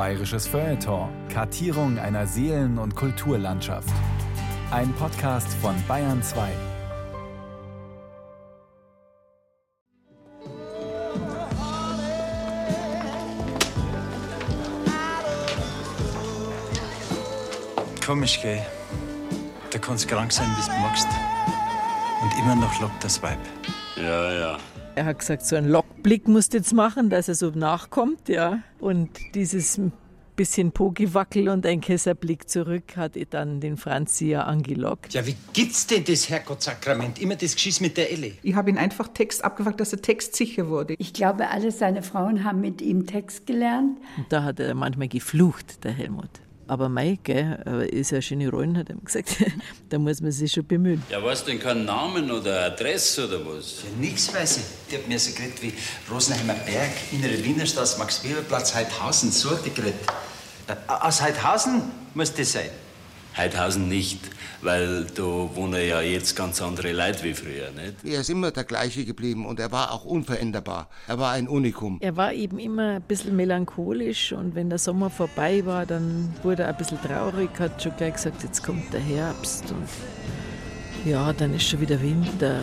[0.00, 1.10] Bayerisches Feuilleton.
[1.28, 3.92] Kartierung einer Seelen- und Kulturlandschaft.
[4.70, 6.48] Ein Podcast von Bayern 2.
[18.02, 18.64] Komisch, gell?
[19.70, 21.08] Da kannst krank sein, wie du magst.
[22.22, 23.38] Und immer noch lockt das Weib.
[23.96, 24.58] Ja, ja.
[24.94, 25.68] Er hat gesagt, so einen
[26.00, 28.62] Lockblick musst jetzt machen, dass er so nachkommt, ja.
[28.78, 29.78] Und dieses
[30.34, 35.12] bisschen Pogiwackel und ein Kesserblick zurück hat dann den Franzi ja angelockt.
[35.12, 37.20] Ja, wie gibt's denn das, Herrgottsakrament?
[37.20, 38.32] Immer das Geschiss mit der Elle.
[38.42, 40.94] Ich habe ihn einfach Text abgefragt, dass er textsicher wurde.
[40.96, 43.98] Ich glaube, alle seine Frauen haben mit ihm Text gelernt.
[44.16, 46.30] Und da hat er manchmal geflucht, der Helmut.
[46.70, 49.38] Aber Mai, gell, ist ja schöne Rollen, hat er gesagt.
[49.88, 51.02] da muss man sich schon bemühen.
[51.10, 53.82] Ja, weißt du denn keinen Namen oder Adresse oder was?
[53.82, 54.62] Ja, nix weiß ich.
[54.88, 55.72] Die hat mir so geredet wie
[56.08, 59.32] Rosenheimer Berg, Innere Wienerstraße, Max-Weber-Platz, Heidhausen.
[59.32, 59.98] So hat die geredet.
[60.68, 61.82] Äh, Aus Heidhausen
[62.14, 62.70] muss das sein.
[63.40, 64.20] Heidhausen nicht,
[64.60, 68.04] weil da wohnen ja jetzt ganz andere Leute wie früher, nicht?
[68.04, 70.90] Er ist immer der gleiche geblieben und er war auch unveränderbar.
[71.08, 71.96] Er war ein Unikum.
[72.02, 76.64] Er war eben immer ein bisschen melancholisch und wenn der Sommer vorbei war, dann wurde
[76.64, 81.54] er ein bisschen traurig, hat schon gleich gesagt, jetzt kommt der Herbst und ja, dann
[81.54, 82.60] ist schon wieder Winter.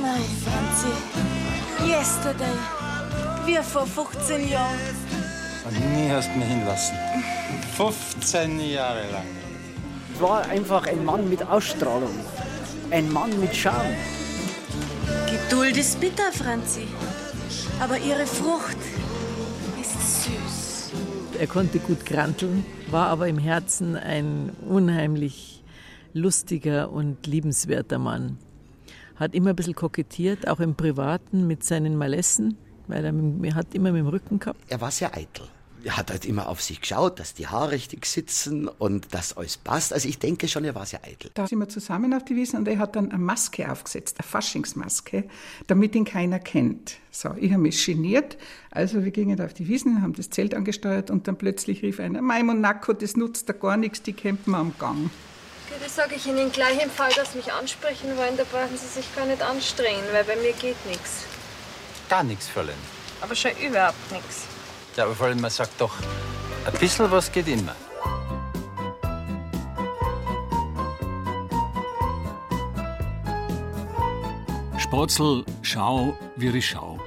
[0.00, 0.88] Nein, Franzi.
[1.86, 2.56] Yesterday.
[3.44, 4.78] Wie vor 15 Jahren.
[5.66, 6.96] Und nie hast du mich hinlassen.
[7.76, 9.24] 15 Jahre lang.
[10.14, 12.14] Es war einfach ein Mann mit Ausstrahlung.
[12.90, 13.96] Ein Mann mit Charme.
[15.26, 16.86] Geduld ist bitter, Franzi.
[17.80, 18.76] Aber ihre Frucht
[19.80, 20.90] ist süß.
[21.40, 25.64] Er konnte gut kranteln, war aber im Herzen ein unheimlich
[26.12, 28.36] lustiger und liebenswerter Mann.
[29.16, 33.74] Hat immer ein bisschen kokettiert, auch im Privaten mit seinen Malessen, weil er, er hat
[33.74, 34.60] immer mit dem Rücken gehabt.
[34.68, 35.48] Er war sehr eitel.
[35.84, 39.56] Er hat halt immer auf sich geschaut, dass die Haare richtig sitzen und dass alles
[39.56, 39.92] passt.
[39.92, 41.30] Also ich denke schon, er war sehr eitel.
[41.34, 44.28] Da sind wir zusammen auf die Wiesen und er hat dann eine Maske aufgesetzt, eine
[44.28, 45.24] Faschingsmaske,
[45.66, 46.98] damit ihn keiner kennt.
[47.10, 48.38] So, ich habe mich geniert,
[48.70, 52.22] also wir gingen auf die Wiesen, haben das Zelt angesteuert und dann plötzlich rief einer,
[52.22, 55.10] Mai Monaco, das nutzt da gar nichts, die campen am Gang.
[55.66, 58.76] Okay, das sage ich Ihnen gleich im Fall, dass Sie mich ansprechen wollen, da brauchen
[58.76, 61.24] Sie sich gar nicht anstrengen, weil bei mir geht nichts.
[62.08, 62.76] Gar nichts, Fräulein.
[63.20, 64.51] Aber schon überhaupt nichts.
[64.96, 65.94] Ja, aber vor allem, man sagt doch,
[66.66, 67.74] ein bisschen was geht immer.
[74.78, 77.00] Sprotzel, Schau, wie Schau.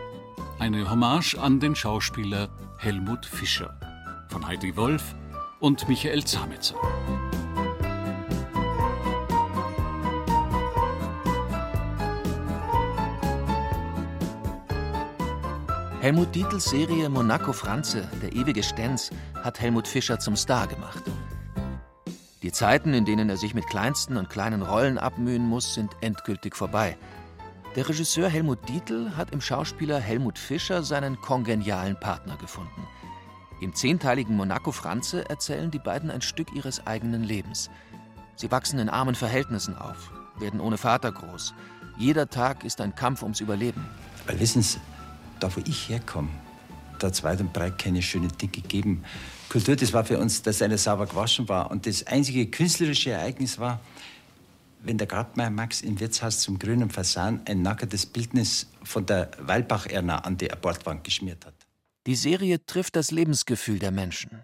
[0.58, 3.78] Eine Hommage an den Schauspieler Helmut Fischer
[4.30, 5.16] von Heidi Wolf
[5.60, 6.76] und Michael Zametzer.
[16.06, 19.10] Helmut Dietls Serie Monaco Franze, der ewige Stenz,
[19.44, 21.02] hat Helmut Fischer zum Star gemacht.
[22.44, 26.56] Die Zeiten, in denen er sich mit kleinsten und kleinen Rollen abmühen muss, sind endgültig
[26.56, 26.96] vorbei.
[27.76, 32.88] Der Regisseur Helmut Dietl hat im Schauspieler Helmut Fischer seinen kongenialen Partner gefunden.
[33.60, 37.72] Im zehnteiligen Monaco Franze erzählen die beiden ein Stück ihres eigenen Lebens.
[38.36, 41.56] Sie wachsen in armen Verhältnissen auf, werden ohne Vater groß.
[41.98, 43.90] Jeder Tag ist ein Kampf ums Überleben.
[44.28, 44.80] Wissen Sie,
[45.40, 46.30] da wo ich herkomme,
[47.00, 49.04] da hat es weit und breit keine schönen Dinge gegeben.
[49.50, 51.72] Kultur, das war für uns, dass einer sauber gewaschen war.
[51.72, 53.80] Und das einzige künstlerische Ereignis war,
[54.82, 60.20] wenn der Grabmeier Max im Wirtshaus zum grünen Fasan ein nackertes Bildnis von der Weilbach-Erna
[60.20, 61.54] an die Bordwand geschmiert hat.
[62.06, 64.44] Die Serie trifft das Lebensgefühl der Menschen.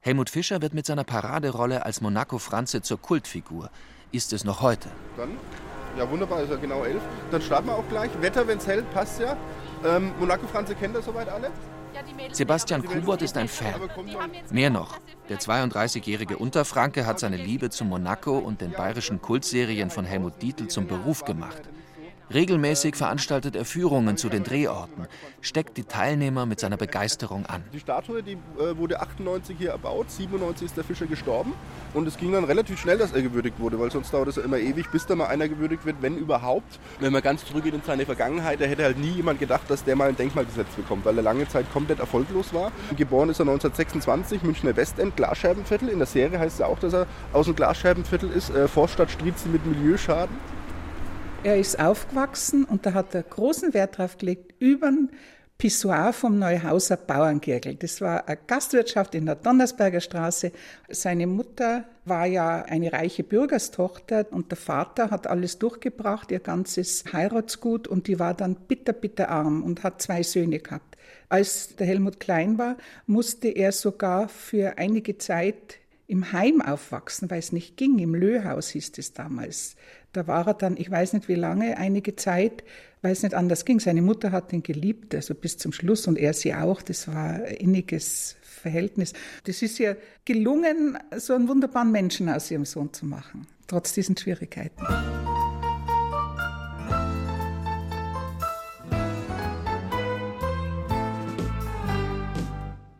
[0.00, 3.70] Helmut Fischer wird mit seiner Paraderolle als Monaco Franze zur Kultfigur.
[4.10, 4.88] Ist es noch heute.
[5.16, 5.36] Dann,
[5.98, 7.02] ja wunderbar, ist ja genau elf.
[7.30, 8.10] Dann starten wir auch gleich.
[8.22, 9.36] Wetter, wenn es hält, passt ja.
[9.84, 11.50] Ähm, Monaco Franze kennt ihr soweit alle?
[12.32, 13.74] Sebastian Kubert ist ein Fan.
[14.50, 20.04] Mehr noch, der 32-jährige Unterfranke hat seine Liebe zu Monaco und den bayerischen Kultserien von
[20.04, 21.62] Helmut Dietl zum Beruf gemacht.
[22.32, 25.06] Regelmäßig veranstaltet er Führungen zu den Drehorten,
[25.40, 27.64] steckt die Teilnehmer mit seiner Begeisterung an.
[27.72, 31.54] Die Statue die, äh, wurde 98 hier erbaut, 97 ist der Fischer gestorben
[31.94, 34.42] und es ging dann relativ schnell, dass er gewürdigt wurde, weil sonst dauert es ja
[34.42, 36.78] immer ewig, bis da mal einer gewürdigt wird, wenn überhaupt.
[37.00, 39.96] Wenn man ganz zurückgeht in seine Vergangenheit, da hätte halt nie jemand gedacht, dass der
[39.96, 42.72] mal ein Denkmal gesetzt bekommt, weil er lange Zeit komplett erfolglos war.
[42.94, 45.88] Geboren ist er 1926, Münchner Westend, Glasscheibenviertel.
[45.88, 49.50] In der Serie heißt es auch, dass er aus dem Glasscheibenviertel ist, äh, Vorstadt Striezen
[49.50, 50.57] mit Milieuschaden.
[51.44, 55.10] Er ist aufgewachsen und da hat er großen Wert drauf gelegt, über den
[55.56, 57.76] Pissoir vom Neuhauser Bauerngirgel.
[57.76, 60.50] Das war eine Gastwirtschaft in der Donnersberger Straße.
[60.88, 67.04] Seine Mutter war ja eine reiche Bürgerstochter und der Vater hat alles durchgebracht, ihr ganzes
[67.12, 70.96] Heiratsgut und die war dann bitter, bitter arm und hat zwei Söhne gehabt.
[71.28, 72.76] Als der Helmut klein war,
[73.06, 75.78] musste er sogar für einige Zeit
[76.08, 77.98] im Heim aufwachsen, weil es nicht ging.
[77.98, 79.76] Im Löhaus hieß es damals.
[80.12, 82.64] Da war er dann, ich weiß nicht wie lange, einige Zeit,
[83.02, 83.78] weil es nicht anders ging.
[83.78, 86.80] Seine Mutter hat ihn geliebt, also bis zum Schluss und er sie auch.
[86.80, 89.12] Das war ein inniges Verhältnis.
[89.44, 89.94] Das ist ja
[90.24, 94.82] gelungen, so einen wunderbaren Menschen aus ihrem Sohn zu machen, trotz diesen Schwierigkeiten.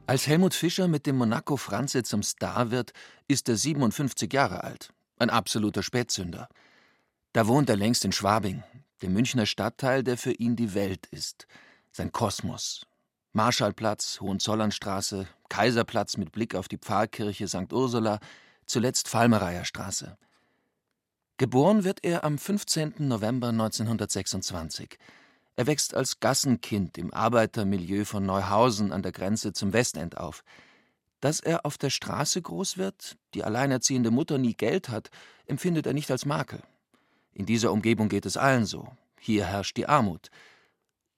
[0.09, 2.95] Als Helmut Fischer mit dem Monaco Franze zum Star wird,
[3.27, 4.91] ist er 57 Jahre alt.
[5.19, 6.49] Ein absoluter Spätzünder.
[7.35, 8.63] Da wohnt er längst in Schwabing,
[9.03, 11.47] dem Münchner Stadtteil, der für ihn die Welt ist.
[11.93, 12.87] Sein Kosmos.
[13.35, 17.71] Marschallplatz, Hohenzollernstraße, Kaiserplatz mit Blick auf die Pfarrkirche St.
[17.71, 18.19] Ursula,
[18.65, 20.17] zuletzt Falmereyer Straße.
[21.37, 22.95] Geboren wird er am 15.
[22.97, 24.99] November 1926.
[25.59, 30.45] Er wächst als Gassenkind im Arbeitermilieu von Neuhausen an der Grenze zum Westend auf.
[31.21, 35.11] Dass er auf der Straße groß wird, die alleinerziehende Mutter nie Geld hat,
[35.47, 36.63] empfindet er nicht als Makel.
[37.33, 38.87] In dieser Umgebung geht es allen so.
[39.19, 40.31] Hier herrscht die Armut.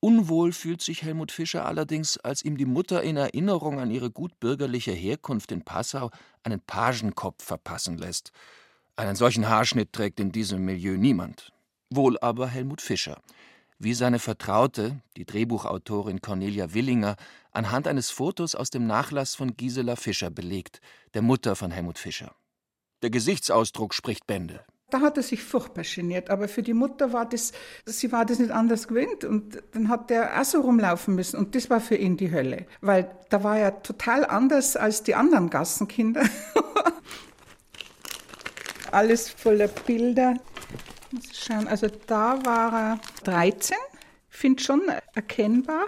[0.00, 4.92] Unwohl fühlt sich Helmut Fischer allerdings, als ihm die Mutter in Erinnerung an ihre gutbürgerliche
[4.92, 6.10] Herkunft in Passau
[6.44, 8.32] einen Pagenkopf verpassen lässt.
[8.96, 11.52] Einen solchen Haarschnitt trägt in diesem Milieu niemand.
[11.90, 13.20] Wohl aber Helmut Fischer
[13.80, 17.16] wie seine Vertraute, die Drehbuchautorin Cornelia Willinger,
[17.50, 20.82] anhand eines Fotos aus dem Nachlass von Gisela Fischer belegt,
[21.14, 22.34] der Mutter von Helmut Fischer.
[23.02, 24.60] Der Gesichtsausdruck spricht Bände.
[24.90, 27.52] Da hat er sich furchtbar geniert, aber für die Mutter war das,
[27.86, 31.54] sie war das nicht anders gewöhnt und dann hat er auch so rumlaufen müssen und
[31.54, 35.48] das war für ihn die Hölle, weil da war er total anders als die anderen
[35.48, 36.22] Gassenkinder.
[38.90, 40.34] Alles voller Bilder.
[41.10, 41.66] Muss ich schauen.
[41.66, 43.76] Also da war er 13,
[44.28, 44.82] finde schon
[45.14, 45.86] erkennbar.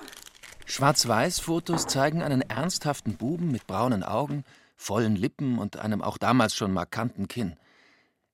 [0.67, 4.45] Schwarz-Weiß-Fotos zeigen einen ernsthaften Buben mit braunen Augen,
[4.77, 7.57] vollen Lippen und einem auch damals schon markanten Kinn.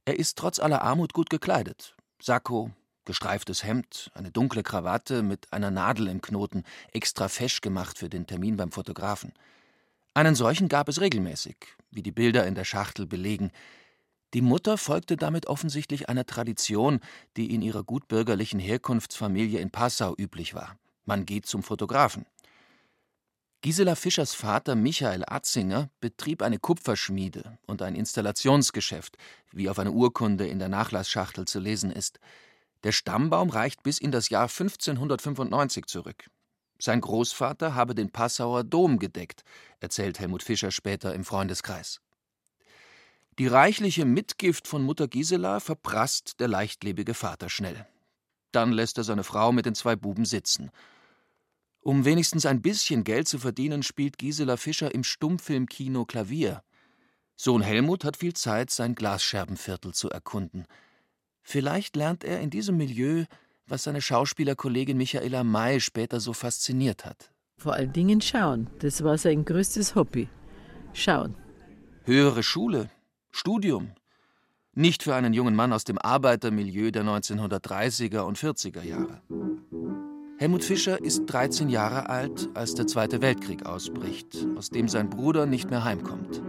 [0.04, 1.94] Er ist trotz aller Armut gut gekleidet.
[2.20, 2.70] Sakko,
[3.04, 8.26] gestreiftes Hemd, eine dunkle Krawatte mit einer Nadel im Knoten, extra fesch gemacht für den
[8.26, 9.32] Termin beim Fotografen.
[10.14, 11.56] Einen solchen gab es regelmäßig,
[11.90, 13.50] wie die Bilder in der Schachtel belegen,
[14.34, 17.00] die Mutter folgte damit offensichtlich einer Tradition,
[17.36, 20.76] die in ihrer gutbürgerlichen Herkunftsfamilie in Passau üblich war.
[21.06, 22.26] Man geht zum Fotografen.
[23.62, 29.16] Gisela Fischers Vater Michael Atzinger betrieb eine Kupferschmiede und ein Installationsgeschäft,
[29.50, 32.20] wie auf einer Urkunde in der Nachlassschachtel zu lesen ist.
[32.84, 36.28] Der Stammbaum reicht bis in das Jahr 1595 zurück.
[36.78, 39.42] Sein Großvater habe den Passauer Dom gedeckt,
[39.80, 42.00] erzählt Helmut Fischer später im Freundeskreis.
[43.38, 47.86] Die reichliche Mitgift von Mutter Gisela verprasst der leichtlebige Vater schnell.
[48.50, 50.70] Dann lässt er seine Frau mit den zwei Buben sitzen.
[51.80, 56.64] Um wenigstens ein bisschen Geld zu verdienen, spielt Gisela Fischer im Stummfilmkino Klavier.
[57.36, 60.66] Sohn Helmut hat viel Zeit, sein Glasscherbenviertel zu erkunden.
[61.40, 63.24] Vielleicht lernt er in diesem Milieu,
[63.68, 67.30] was seine Schauspielerkollegin Michaela May später so fasziniert hat.
[67.56, 68.68] Vor allen Dingen schauen.
[68.80, 70.28] Das war sein größtes Hobby.
[70.92, 71.36] Schauen.
[72.04, 72.90] Höhere Schule,
[73.30, 73.92] Studium.
[74.74, 79.22] Nicht für einen jungen Mann aus dem Arbeitermilieu der 1930er und 40er Jahre.
[80.38, 85.46] Helmut Fischer ist 13 Jahre alt, als der Zweite Weltkrieg ausbricht, aus dem sein Bruder
[85.46, 86.42] nicht mehr heimkommt.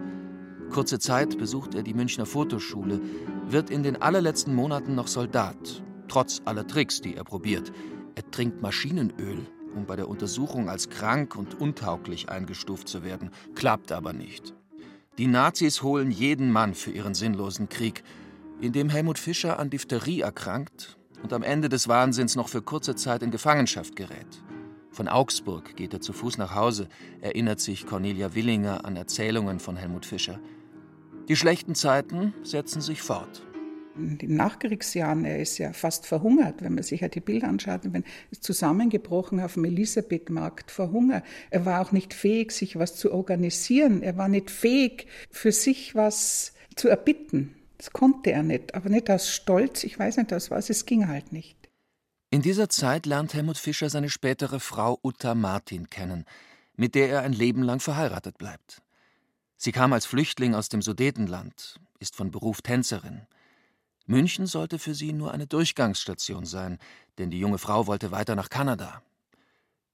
[0.70, 3.02] Kurze Zeit besucht er die Münchner Fotoschule,
[3.48, 7.72] wird in den allerletzten Monaten noch Soldat, trotz aller Tricks, die er probiert.
[8.14, 13.92] Er trinkt Maschinenöl, um bei der Untersuchung als krank und untauglich eingestuft zu werden, klappt
[13.92, 14.54] aber nicht.
[15.20, 18.06] Die Nazis holen jeden Mann für ihren sinnlosen Krieg,
[18.62, 22.96] in dem Helmut Fischer an Diphtherie erkrankt und am Ende des Wahnsinns noch für kurze
[22.96, 24.42] Zeit in Gefangenschaft gerät.
[24.92, 26.88] Von Augsburg geht er zu Fuß nach Hause,
[27.20, 30.40] erinnert sich Cornelia Willinger an Erzählungen von Helmut Fischer.
[31.28, 33.44] Die schlechten Zeiten setzen sich fort
[33.96, 37.82] in den Nachkriegsjahren, er ist ja fast verhungert, wenn man sich ja die Bilder anschaut,
[37.84, 41.24] wenn ist zusammengebrochen auf dem Elisabethmarkt vor Hunger.
[41.50, 44.02] Er war auch nicht fähig, sich was zu organisieren.
[44.02, 47.56] Er war nicht fähig, für sich was zu erbitten.
[47.78, 51.08] Das konnte er nicht, aber nicht aus Stolz, ich weiß nicht aus was, es ging
[51.08, 51.58] halt nicht.
[52.30, 56.26] In dieser Zeit lernt Helmut Fischer seine spätere Frau Uta Martin kennen,
[56.76, 58.82] mit der er ein Leben lang verheiratet bleibt.
[59.58, 63.22] Sie kam als Flüchtling aus dem Sudetenland, ist von Beruf Tänzerin.
[64.10, 66.80] München sollte für sie nur eine Durchgangsstation sein,
[67.20, 69.04] denn die junge Frau wollte weiter nach Kanada.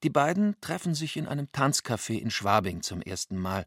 [0.04, 3.66] Die beiden treffen sich in einem Tanzcafé in Schwabing zum ersten Mal,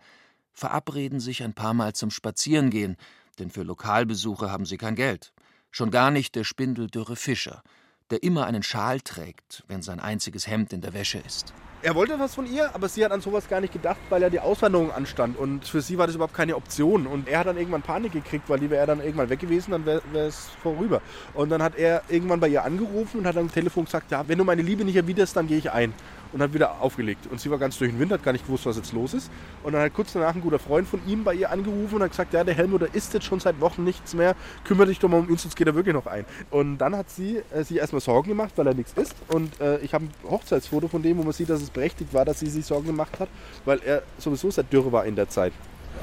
[0.55, 2.97] verabreden sich ein paar Mal zum Spazierengehen,
[3.39, 5.35] denn für Lokalbesuche haben sie kein Geld.
[5.71, 7.63] Schon gar nicht der spindeldürre Fischer,
[8.11, 11.53] der immer einen Schal trägt, wenn sein einziges Hemd in der Wäsche ist.
[11.81, 14.29] Er wollte was von ihr, aber sie hat an sowas gar nicht gedacht, weil ja
[14.29, 15.39] die Auswanderung anstand.
[15.39, 17.07] Und für sie war das überhaupt keine Option.
[17.07, 19.87] Und er hat dann irgendwann Panik gekriegt, weil die wäre dann irgendwann weg gewesen, dann
[19.87, 21.01] wäre es vorüber.
[21.35, 24.39] Und dann hat er irgendwann bei ihr angerufen und hat am Telefon gesagt, ja, wenn
[24.39, 25.95] du meine Liebe nicht erwiderst, dann gehe ich ein
[26.33, 27.27] und hat wieder aufgelegt.
[27.31, 29.31] Und sie war ganz durch den Wind, hat gar nicht gewusst, was jetzt los ist.
[29.63, 32.11] Und dann hat kurz danach ein guter Freund von ihm bei ihr angerufen und hat
[32.11, 35.09] gesagt, ja, der Helmut, der isst jetzt schon seit Wochen nichts mehr, kümmere dich doch
[35.09, 36.25] mal um ihn, sonst geht er wirklich noch ein.
[36.51, 39.17] Und dann hat sie äh, sich erstmal Sorgen gemacht, weil er nichts isst.
[39.29, 42.25] Und äh, ich habe ein Hochzeitsfoto von dem, wo man sieht, dass es berechtigt war,
[42.25, 43.29] dass sie sich Sorgen gemacht hat,
[43.65, 45.53] weil er sowieso sehr dürre war in der Zeit.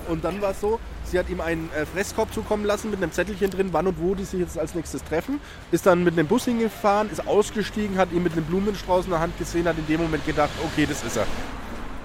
[0.07, 3.11] Und dann war es so, sie hat ihm einen äh, Fresskorb zukommen lassen mit einem
[3.11, 5.39] Zettelchen drin, wann und wo die sich jetzt als nächstes treffen.
[5.71, 9.19] Ist dann mit einem Bus hingefahren, ist ausgestiegen, hat ihn mit einem Blumenstrauß in der
[9.19, 11.27] Hand gesehen, hat in dem Moment gedacht, okay, das ist er.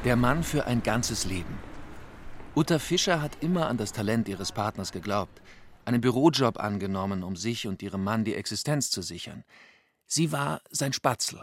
[0.05, 1.59] Der Mann für ein ganzes Leben.
[2.57, 5.41] Uta Fischer hat immer an das Talent ihres Partners geglaubt,
[5.85, 9.45] einen Bürojob angenommen, um sich und ihrem Mann die Existenz zu sichern.
[10.07, 11.41] Sie war sein Spatzel.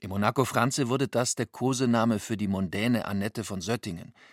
[0.00, 4.12] Im Monaco Franze wurde das der Kosename für die mondäne Annette von Söttingen–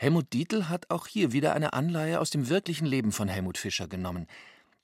[0.00, 3.88] Helmut Dietl hat auch hier wieder eine Anleihe aus dem wirklichen Leben von Helmut Fischer
[3.88, 4.28] genommen.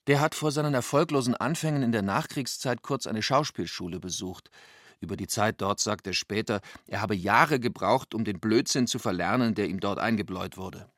[0.09, 4.51] Der hat vor seinen erfolglosen Anfängen in der Nachkriegszeit kurz eine Schauspielschule besucht.
[4.99, 8.99] Über die Zeit dort sagt er später, er habe Jahre gebraucht, um den Blödsinn zu
[8.99, 10.91] verlernen, der ihm dort eingebläut wurde.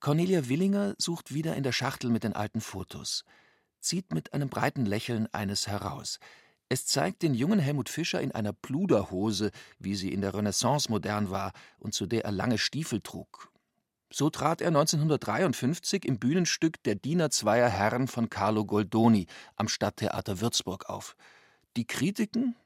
[0.00, 3.24] Cornelia Willinger sucht wieder in der Schachtel mit den alten Fotos,
[3.78, 6.18] zieht mit einem breiten Lächeln eines heraus.
[6.72, 11.30] Es zeigt den jungen Helmut Fischer in einer Pluderhose, wie sie in der Renaissance modern
[11.30, 13.52] war und zu der er lange Stiefel trug.
[14.10, 20.40] So trat er 1953 im Bühnenstück Der Diener zweier Herren von Carlo Goldoni am Stadttheater
[20.40, 21.14] Würzburg auf.
[21.76, 22.56] Die Kritiken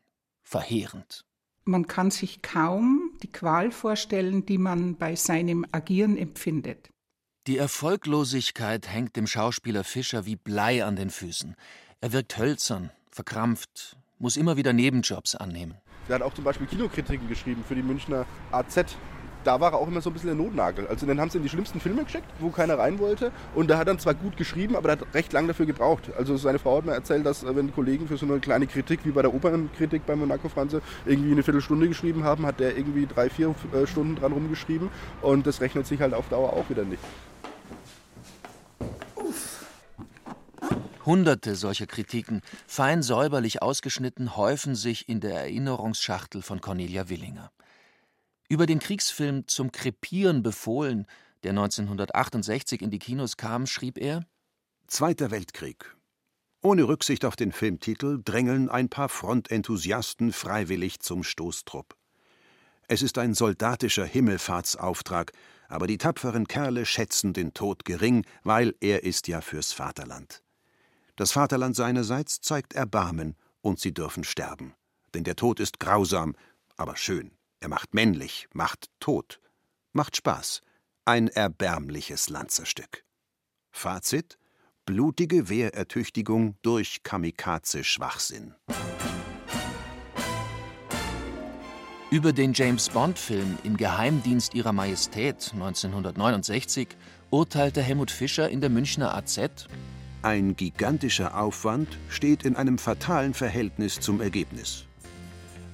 [0.44, 1.24] verheerend.
[1.64, 6.90] Man kann sich kaum die Qual vorstellen, die man bei seinem Agieren empfindet.
[7.48, 11.56] Die Erfolglosigkeit hängt dem Schauspieler Fischer wie Blei an den Füßen.
[12.00, 15.74] Er wirkt hölzern, verkrampft, muss immer wieder Nebenjobs annehmen.
[16.08, 18.84] Er hat auch zum Beispiel Kinokritiken geschrieben für die Münchner AZ.
[19.42, 20.88] Da war er auch immer so ein bisschen der Notnagel.
[20.88, 23.30] Also den haben sie in die schlimmsten Filme geschickt, wo keiner rein wollte.
[23.54, 26.10] Und da hat er zwar gut geschrieben, aber er hat recht lange dafür gebraucht.
[26.18, 29.00] Also seine Frau hat mir erzählt, dass äh, wenn Kollegen für so eine kleine Kritik
[29.04, 33.06] wie bei der Opernkritik bei Monaco Franze irgendwie eine Viertelstunde geschrieben haben, hat der irgendwie
[33.06, 34.90] drei, vier äh, Stunden dran rumgeschrieben.
[35.22, 37.02] Und das rechnet sich halt auf Dauer auch wieder nicht.
[41.06, 47.52] Hunderte solcher Kritiken, fein säuberlich ausgeschnitten, häufen sich in der Erinnerungsschachtel von Cornelia Willinger.
[48.48, 51.06] Über den Kriegsfilm Zum Krepieren befohlen,
[51.44, 54.26] der 1968 in die Kinos kam, schrieb er:
[54.88, 55.96] Zweiter Weltkrieg.
[56.60, 61.96] Ohne Rücksicht auf den Filmtitel drängeln ein paar Frontenthusiasten freiwillig zum Stoßtrupp.
[62.88, 65.32] Es ist ein soldatischer Himmelfahrtsauftrag,
[65.68, 70.42] aber die tapferen Kerle schätzen den Tod gering, weil er ist ja fürs Vaterland.
[71.16, 74.74] Das Vaterland seinerseits zeigt Erbarmen, und sie dürfen sterben.
[75.14, 76.36] Denn der Tod ist grausam,
[76.76, 77.32] aber schön.
[77.58, 79.40] Er macht männlich, macht tot,
[79.92, 80.60] macht Spaß.
[81.06, 83.04] Ein erbärmliches Lanzerstück.
[83.72, 84.38] Fazit:
[84.84, 88.54] blutige Wehrertüchtigung durch Kamikaze-Schwachsinn.
[92.10, 96.88] Über den James Bond-Film Im Geheimdienst ihrer Majestät 1969
[97.30, 99.66] urteilte Helmut Fischer in der Münchner AZ
[100.26, 104.84] ein gigantischer Aufwand steht in einem fatalen Verhältnis zum Ergebnis.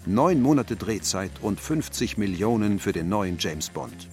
[0.05, 4.09] Neun Monate Drehzeit und 50 Millionen für den neuen James Bond.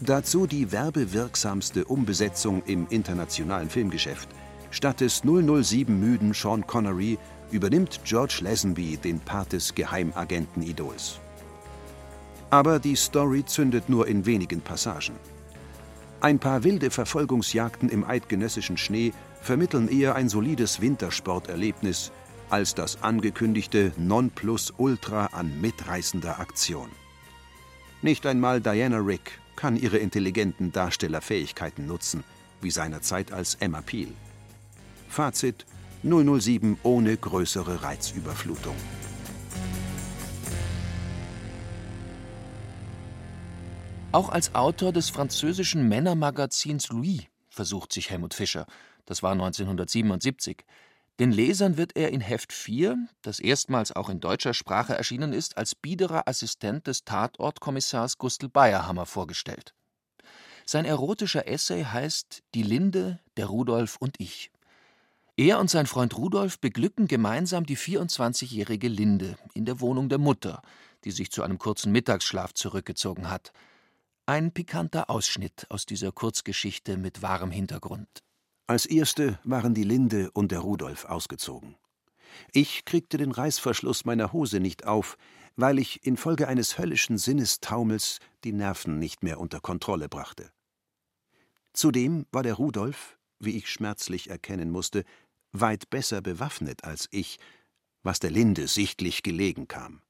[0.00, 4.30] Dazu die werbewirksamste Umbesetzung im internationalen Filmgeschäft.
[4.70, 7.18] Statt des 007 müden Sean Connery
[7.50, 11.20] übernimmt George Lazenby den Part des Geheimagenten-Idols.
[12.48, 15.16] Aber die Story zündet nur in wenigen Passagen.
[16.22, 19.12] Ein paar wilde Verfolgungsjagden im eidgenössischen Schnee
[19.44, 22.12] vermitteln eher ein solides Wintersporterlebnis
[22.48, 26.88] als das angekündigte Nonplusultra an mitreißender Aktion.
[28.00, 32.24] Nicht einmal Diana Rick kann ihre intelligenten Darstellerfähigkeiten nutzen,
[32.62, 34.08] wie seinerzeit als Emma Peel.
[35.08, 35.66] Fazit
[36.02, 38.76] 007 ohne größere Reizüberflutung.
[44.12, 48.66] Auch als Autor des französischen Männermagazins Louis versucht sich Helmut Fischer
[49.06, 50.64] das war 1977.
[51.20, 55.56] Den Lesern wird er in Heft 4, das erstmals auch in deutscher Sprache erschienen ist,
[55.56, 59.74] als biederer Assistent des Tatortkommissars Gustl Bayerhammer vorgestellt.
[60.66, 64.50] Sein erotischer Essay heißt Die Linde, der Rudolf und ich.
[65.36, 70.62] Er und sein Freund Rudolf beglücken gemeinsam die 24-jährige Linde in der Wohnung der Mutter,
[71.04, 73.52] die sich zu einem kurzen Mittagsschlaf zurückgezogen hat.
[74.26, 78.23] Ein pikanter Ausschnitt aus dieser Kurzgeschichte mit wahrem Hintergrund.
[78.66, 81.76] Als erste waren die Linde und der Rudolf ausgezogen.
[82.52, 85.18] Ich kriegte den Reißverschluss meiner Hose nicht auf,
[85.56, 90.50] weil ich infolge eines höllischen Sinnestaumels die Nerven nicht mehr unter Kontrolle brachte.
[91.74, 95.04] Zudem war der Rudolf, wie ich schmerzlich erkennen musste,
[95.52, 97.38] weit besser bewaffnet als ich,
[98.02, 100.00] was der Linde sichtlich gelegen kam.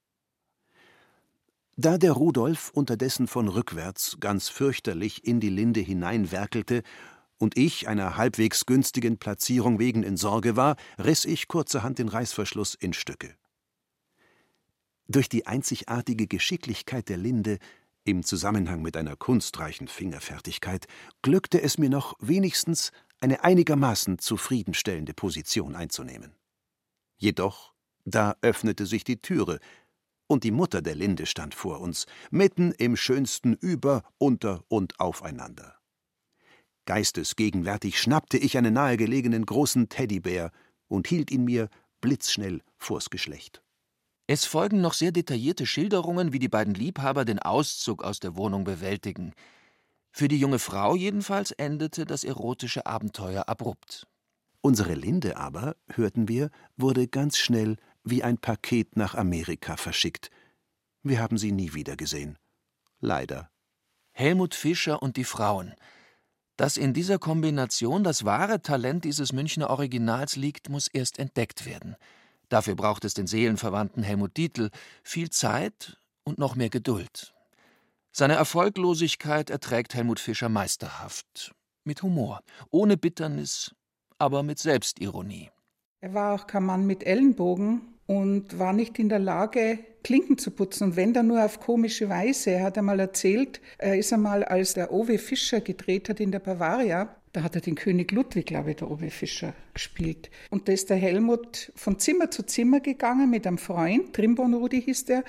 [1.77, 6.85] Da der Rudolf unterdessen von rückwärts ganz fürchterlich in die Linde hineinwerkelte
[7.39, 12.75] und ich einer halbwegs günstigen Platzierung wegen in Sorge war, riss ich kurzerhand den Reißverschluss
[12.75, 13.35] in Stücke.
[15.07, 17.59] Durch die einzigartige Geschicklichkeit der Linde
[18.05, 20.87] im Zusammenhang mit einer kunstreichen Fingerfertigkeit
[21.23, 26.37] glückte es mir noch wenigstens eine einigermaßen zufriedenstellende Position einzunehmen.
[27.17, 27.73] Jedoch,
[28.05, 29.59] da öffnete sich die Türe,
[30.27, 35.74] und die Mutter der Linde stand vor uns, mitten im schönsten Über, Unter und Aufeinander.
[36.87, 40.51] Geistesgegenwärtig schnappte ich einen nahegelegenen großen Teddybär
[40.89, 41.69] und hielt ihn mir
[42.01, 43.63] blitzschnell vors Geschlecht.
[44.27, 48.65] Es folgen noch sehr detaillierte Schilderungen, wie die beiden Liebhaber den Auszug aus der Wohnung
[48.65, 49.35] bewältigen.
[50.11, 54.07] Für die junge Frau jedenfalls endete das erotische Abenteuer abrupt.
[54.61, 60.31] Unsere Linde aber, hörten wir, wurde ganz schnell wie ein Paket nach Amerika verschickt.
[61.03, 62.39] Wir haben sie nie wieder gesehen.
[63.01, 63.51] Leider.
[64.13, 65.75] Helmut Fischer und die Frauen.
[66.57, 71.97] Dass in dieser Kombination das wahre Talent dieses Münchner Originals liegt, muss erst entdeckt werden.
[72.49, 74.71] Dafür braucht es den seelenverwandten Helmut Dietl
[75.03, 77.35] viel Zeit und noch mehr Geduld.
[78.13, 83.75] Seine Erfolglosigkeit erträgt Helmut Fischer meisterhaft, mit Humor, ohne Bitternis,
[84.19, 85.51] aber mit Selbstironie.
[86.01, 90.53] Er war auch kein Mann mit Ellenbogen und war nicht in der Lage, Klinken zu
[90.53, 90.85] putzen.
[90.85, 92.51] Und wenn dann nur auf komische Weise.
[92.51, 96.39] Er hat einmal erzählt, er ist einmal, als der Owe Fischer gedreht hat in der
[96.39, 100.31] Bavaria, da hat er den König Ludwig, glaube ich, der Owe Fischer gespielt.
[100.51, 104.83] Und da ist der Helmut von Zimmer zu Zimmer gegangen mit einem Freund, Trimbon Rudi
[104.83, 105.25] hieß der.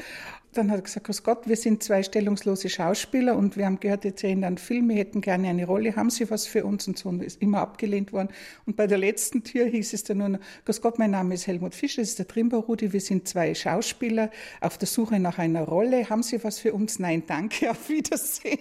[0.56, 4.06] Dann hat er gesagt, Grüß Gott, wir sind zwei stellungslose Schauspieler und wir haben gehört,
[4.06, 6.98] jetzt sehen dann Film, wir hätten gerne eine Rolle, haben Sie was für uns und
[6.98, 8.30] so und ist immer abgelehnt worden.
[8.66, 11.46] Und bei der letzten Tür hieß es dann nur noch, Grüß Gott, mein Name ist
[11.46, 15.38] Helmut Fischer, das ist der Trimbon Rudi, wir sind zwei Schauspieler auf der Suche nach
[15.40, 17.00] einer Rolle, haben Sie was für uns?
[17.00, 18.60] Nein, danke, auf Wiedersehen.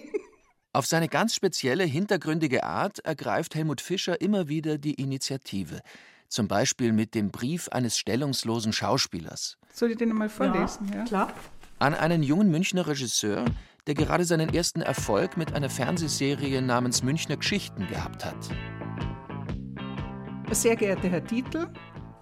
[0.73, 5.79] Auf seine ganz spezielle, hintergründige Art ergreift Helmut Fischer immer wieder die Initiative.
[6.27, 9.57] Zum Beispiel mit dem Brief eines stellungslosen Schauspielers.
[9.71, 10.89] Soll ich den einmal vorlesen?
[10.91, 11.03] Ja, ja?
[11.05, 11.33] klar.
[11.77, 13.43] An einen jungen Münchner Regisseur,
[13.85, 18.49] der gerade seinen ersten Erfolg mit einer Fernsehserie namens Münchner Geschichten gehabt hat.
[20.51, 21.67] Sehr geehrter Herr Dietl,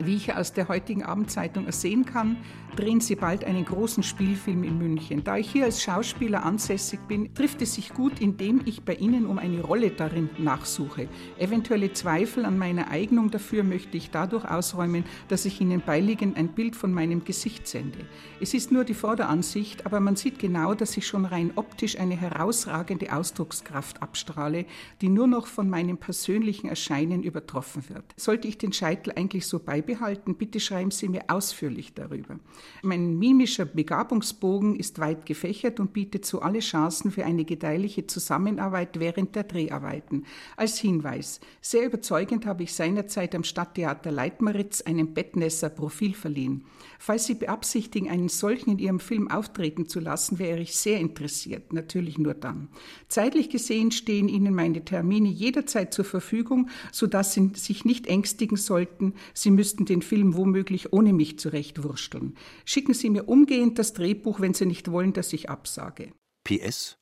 [0.05, 2.37] wie ich aus der heutigen Abendzeitung ersehen kann,
[2.75, 5.23] drehen Sie bald einen großen Spielfilm in München.
[5.23, 9.25] Da ich hier als Schauspieler ansässig bin, trifft es sich gut, indem ich bei Ihnen
[9.25, 11.07] um eine Rolle darin nachsuche.
[11.37, 16.49] Eventuelle Zweifel an meiner Eignung dafür möchte ich dadurch ausräumen, dass ich Ihnen beiliegend ein
[16.49, 17.99] Bild von meinem Gesicht sende.
[18.41, 22.15] Es ist nur die Vorderansicht, aber man sieht genau, dass ich schon rein optisch eine
[22.15, 24.65] herausragende Ausdruckskraft abstrahle,
[25.01, 28.05] die nur noch von meinem persönlichen Erscheinen übertroffen wird.
[28.17, 30.35] Sollte ich den Scheitel eigentlich so beibehalten, beibehalten.
[30.35, 32.39] Bitte schreiben Sie mir ausführlich darüber.
[32.81, 38.99] Mein mimischer Begabungsbogen ist weit gefächert und bietet so alle Chancen für eine gedeihliche Zusammenarbeit
[38.99, 40.25] während der Dreharbeiten.
[40.57, 46.65] Als Hinweis, sehr überzeugend habe ich seinerzeit am Stadttheater Leitmeritz einem Bettnässer Profil verliehen.
[46.99, 51.73] Falls Sie beabsichtigen, einen solchen in Ihrem Film auftreten zu lassen, wäre ich sehr interessiert,
[51.73, 52.69] natürlich nur dann.
[53.09, 59.15] Zeitlich gesehen stehen Ihnen meine Termine jederzeit zur Verfügung, sodass Sie sich nicht ängstigen sollten,
[59.33, 62.37] Sie müssten den Film womöglich ohne mich zurechtwursteln.
[62.63, 66.11] Schicken Sie mir umgehend das Drehbuch, wenn Sie nicht wollen, dass ich absage.
[66.43, 66.99] PS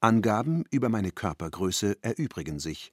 [0.00, 2.92] Angaben über meine Körpergröße erübrigen sich,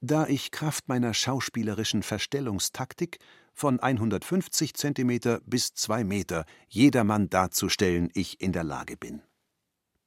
[0.00, 3.18] da ich Kraft meiner schauspielerischen Verstellungstaktik
[3.52, 9.22] von 150 cm bis 2 Meter jedermann darzustellen ich in der Lage bin.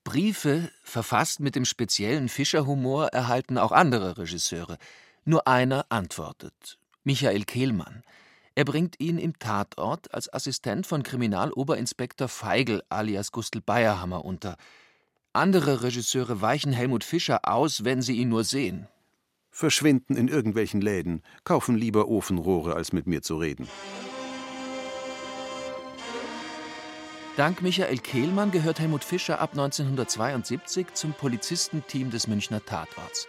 [0.04, 4.78] Briefe, verfasst mit dem speziellen Fischerhumor, erhalten auch andere Regisseure.
[5.24, 8.04] Nur einer antwortet: Michael Kehlmann.
[8.60, 14.58] Er bringt ihn im Tatort als Assistent von Kriminaloberinspektor Feigl alias Gustl Bayerhammer unter.
[15.32, 18.90] Andere Regisseure weichen Helmut Fischer aus, wenn sie ihn nur sehen
[19.50, 23.68] verschwinden in irgendwelchen Läden, kaufen lieber Ofenrohre, als mit mir zu reden.
[27.38, 33.28] Dank Michael Kehlmann gehört Helmut Fischer ab 1972 zum Polizistenteam des Münchner Tatorts.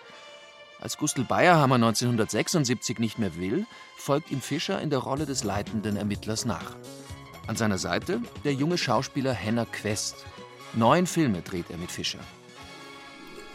[0.80, 3.66] Als Gustl Bayerhammer 1976 nicht mehr will,
[3.96, 6.74] folgt ihm Fischer in der Rolle des leitenden Ermittlers nach.
[7.46, 10.24] An seiner Seite der junge Schauspieler Henner Quest.
[10.72, 12.20] Neun Filme dreht er mit Fischer.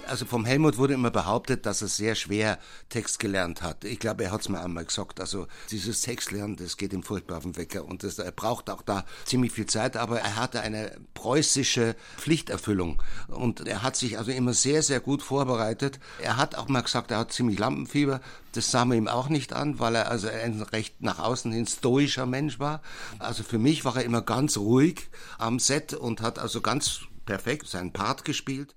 [0.07, 3.83] Also vom Helmut wurde immer behauptet, dass er sehr schwer Text gelernt hat.
[3.83, 5.19] Ich glaube, er hat es mir einmal gesagt.
[5.19, 8.81] Also dieses Textlernen, das geht ihm furchtbar auf den Wecker und das, er braucht auch
[8.81, 14.31] da ziemlich viel Zeit, aber er hatte eine preußische Pflichterfüllung und er hat sich also
[14.31, 15.99] immer sehr, sehr gut vorbereitet.
[16.21, 18.21] Er hat auch mal gesagt, er hat ziemlich Lampenfieber.
[18.51, 21.67] Das sah man ihm auch nicht an, weil er also ein recht nach außen hin
[21.67, 22.81] stoischer Mensch war.
[23.19, 27.67] Also für mich war er immer ganz ruhig am Set und hat also ganz perfekt
[27.67, 28.75] seinen Part gespielt.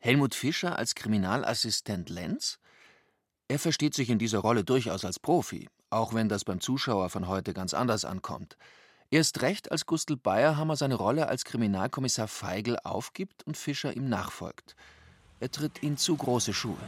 [0.00, 2.60] Helmut Fischer als Kriminalassistent Lenz?
[3.48, 7.26] Er versteht sich in dieser Rolle durchaus als Profi, auch wenn das beim Zuschauer von
[7.26, 8.56] heute ganz anders ankommt.
[9.10, 14.76] Erst recht, als Gustl Bayerhammer seine Rolle als Kriminalkommissar Feigl aufgibt und Fischer ihm nachfolgt.
[15.40, 16.78] Er tritt in zu große Schuhe.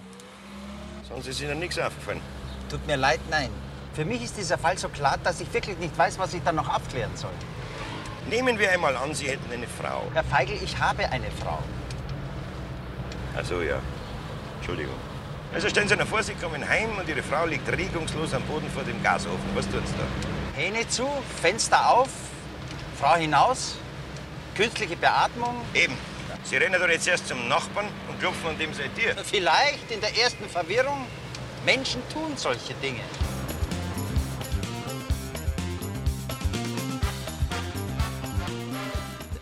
[1.08, 2.20] Sonst ist Ihnen nichts aufgefallen.
[2.68, 3.50] Tut mir leid, nein.
[3.92, 6.54] Für mich ist dieser Fall so klar, dass ich wirklich nicht weiß, was ich dann
[6.54, 7.34] noch aufklären soll.
[8.28, 10.08] Nehmen wir einmal an, Sie hätten eine Frau.
[10.14, 11.58] Herr Feigl, ich habe eine Frau.
[13.36, 13.78] Ach so, ja.
[14.58, 14.94] Entschuldigung.
[15.52, 18.68] Also stellen Sie sich vor, Sie kommen heim und Ihre Frau liegt regungslos am Boden
[18.70, 19.38] vor dem Gasofen.
[19.54, 20.60] Was tun Sie da?
[20.60, 21.08] Hähne zu,
[21.40, 22.08] Fenster auf,
[23.00, 23.76] Frau hinaus,
[24.54, 25.56] künstliche Beatmung.
[25.74, 25.96] Eben.
[26.44, 29.14] Sie rennen doch jetzt erst zum Nachbarn und klopfen an dem seine Tür.
[29.24, 31.06] Vielleicht in der ersten Verwirrung.
[31.66, 33.00] Menschen tun solche Dinge.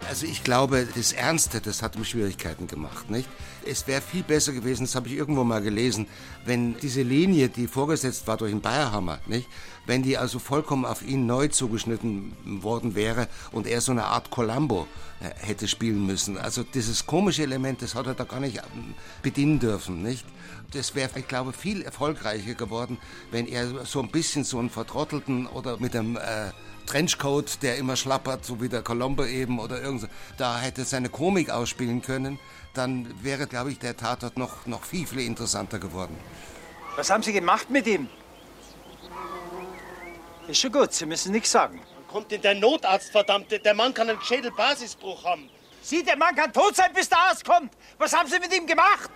[0.08, 3.28] Also ich glaube, das Ernste, das hat ihm Schwierigkeiten gemacht, nicht?
[3.66, 6.06] Es wäre viel besser gewesen, das habe ich irgendwo mal gelesen,
[6.46, 9.46] wenn diese Linie, die vorgesetzt war durch den Bayerhammer, nicht?
[9.88, 14.30] Wenn die also vollkommen auf ihn neu zugeschnitten worden wäre und er so eine Art
[14.30, 14.86] Columbo
[15.20, 16.36] äh, hätte spielen müssen.
[16.36, 20.26] Also dieses komische Element, das hat er da gar nicht ähm, bedienen dürfen, nicht?
[20.72, 22.98] Das wäre, ich glaube, viel erfolgreicher geworden,
[23.30, 26.50] wenn er so ein bisschen so einen vertrottelten oder mit einem äh,
[26.84, 30.06] Trenchcoat, der immer schlappert, so wie der Colombo eben oder irgend.
[30.36, 32.38] Da hätte seine Komik ausspielen können,
[32.74, 36.14] dann wäre, glaube ich, der Tatort noch, noch viel, viel interessanter geworden.
[36.96, 38.08] Was haben Sie gemacht mit ihm?
[40.48, 41.78] Ist schon gut, Sie müssen nichts sagen.
[42.10, 43.58] Kommt denn der Notarzt, verdammte?
[43.58, 45.50] Der Mann kann einen Schädelbasisbruch haben.
[45.82, 47.70] Sie, der Mann kann tot sein, bis der Arzt kommt.
[47.98, 49.10] Was haben Sie mit ihm gemacht?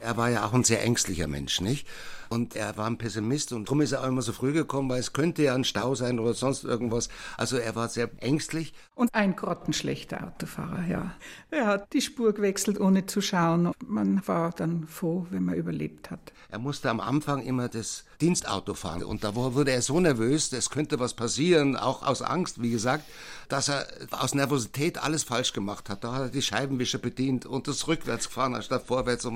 [0.00, 1.86] Er war ja auch ein sehr ängstlicher Mensch, nicht?
[2.30, 4.98] Und er war ein Pessimist und darum ist er auch immer so früh gekommen, weil
[4.98, 7.08] es könnte ja ein Stau sein oder sonst irgendwas.
[7.36, 8.74] Also er war sehr ängstlich.
[8.98, 11.14] Und ein grottenschlechter Autofahrer, ja.
[11.52, 13.70] Er hat die Spur gewechselt, ohne zu schauen.
[13.86, 16.32] Man war dann froh, wenn man überlebt hat.
[16.48, 20.70] Er musste am Anfang immer das Dienstauto fahren und da wurde er so nervös, es
[20.70, 23.04] könnte was passieren, auch aus Angst, wie gesagt,
[23.48, 26.02] dass er aus Nervosität alles falsch gemacht hat.
[26.02, 29.28] Da hat er die Scheibenwischer bedient und das rückwärts gefahren anstatt vorwärts.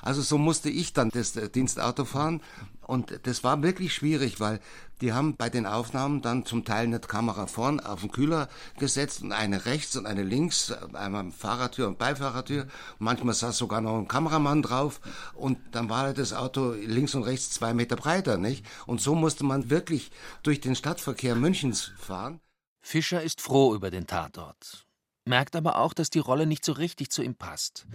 [0.00, 2.40] Also so musste ich dann das Dienstauto fahren
[2.86, 4.60] und das war wirklich schwierig, weil
[5.00, 9.22] die haben bei den Aufnahmen dann zum Teil eine Kamera vorn auf den Kühler gesetzt
[9.22, 12.66] und eine rechts und eine links, einmal Fahrertür und Beifahrertür.
[12.98, 15.00] Manchmal saß sogar noch ein Kameramann drauf
[15.34, 18.64] und dann war das Auto links und rechts zwei Meter breiter, nicht?
[18.86, 20.10] Und so musste man wirklich
[20.42, 22.40] durch den Stadtverkehr Münchens fahren.
[22.80, 24.86] Fischer ist froh über den Tatort,
[25.24, 27.86] merkt aber auch, dass die Rolle nicht so richtig zu ihm passt.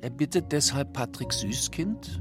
[0.00, 2.20] Er bittet deshalb Patrick Süßkind,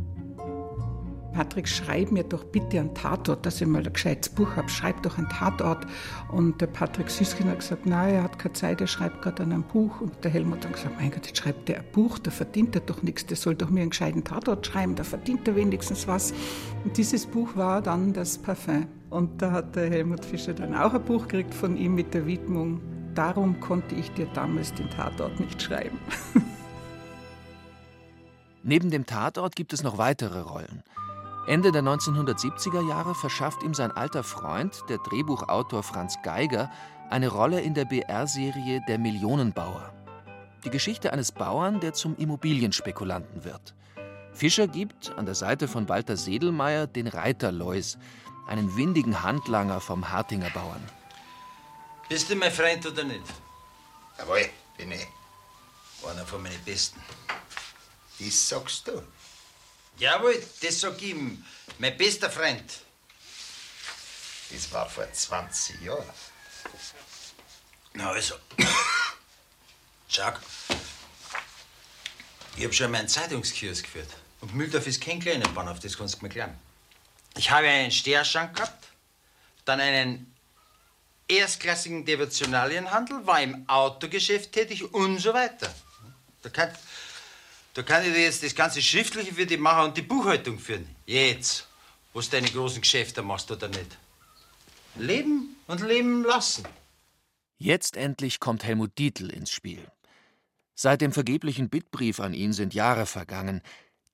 [1.33, 4.69] Patrick, schreib mir doch bitte einen Tatort, dass ich mal ein gescheites Buch habe.
[4.69, 5.85] Schreib doch einen Tatort.
[6.31, 9.51] Und der Patrick Süßkind hat gesagt, nein, er hat keine Zeit, er schreibt gerade an
[9.51, 9.99] einem Buch.
[10.01, 12.81] Und der Helmut hat gesagt, mein Gott, jetzt schreibt der ein Buch, da verdient er
[12.81, 16.33] doch nichts, der soll doch mir einen gescheiten Tatort schreiben, da verdient er wenigstens was.
[16.83, 18.87] Und dieses Buch war dann das Parfum.
[19.09, 22.25] Und da hat der Helmut Fischer dann auch ein Buch gekriegt von ihm mit der
[22.25, 22.81] Widmung,
[23.15, 25.99] darum konnte ich dir damals den Tatort nicht schreiben.
[28.63, 30.83] Neben dem Tatort gibt es noch weitere Rollen.
[31.45, 36.71] Ende der 1970er Jahre verschafft ihm sein alter Freund, der Drehbuchautor Franz Geiger,
[37.09, 39.93] eine Rolle in der BR-Serie Der Millionenbauer.
[40.63, 43.75] Die Geschichte eines Bauern, der zum Immobilienspekulanten wird.
[44.31, 47.97] Fischer gibt an der Seite von Walter Sedelmeier den Reiter Lois,
[48.47, 50.83] einen windigen Handlanger vom Hartinger Bauern.
[52.07, 53.21] Bist du mein Freund oder nicht?
[54.17, 55.07] Jawohl, bin ich.
[56.09, 57.01] Einer von meinen Besten.
[58.19, 59.01] Das sagst du.
[59.97, 61.43] Jawohl, das sag ich ihm.
[61.77, 62.63] Mein bester Freund.
[64.51, 66.09] Das war vor 20 Jahren.
[67.93, 68.35] Na also.
[70.07, 70.31] Schau.
[72.55, 74.09] Ich hab schon mal einen Zeitungskiosk geführt.
[74.41, 76.53] Und Mühldorf ist kein kleiner Bahnhof, das kannst du mir glauben.
[77.35, 78.87] Ich habe einen Steherschrank gehabt,
[79.65, 80.33] dann einen
[81.27, 85.73] erstklassigen Devotionalienhandel, war im Autogeschäft tätig und so weiter.
[86.43, 86.71] Da kann,
[87.73, 90.87] Da kann ich dir jetzt das ganze Schriftliche für dich machen und die Buchhaltung führen.
[91.05, 91.67] Jetzt,
[92.13, 93.97] wo du deine großen Geschäfte machst oder nicht.
[94.95, 96.67] Leben und leben lassen.
[97.57, 99.87] Jetzt endlich kommt Helmut Dietl ins Spiel.
[100.75, 103.61] Seit dem vergeblichen Bittbrief an ihn sind Jahre vergangen.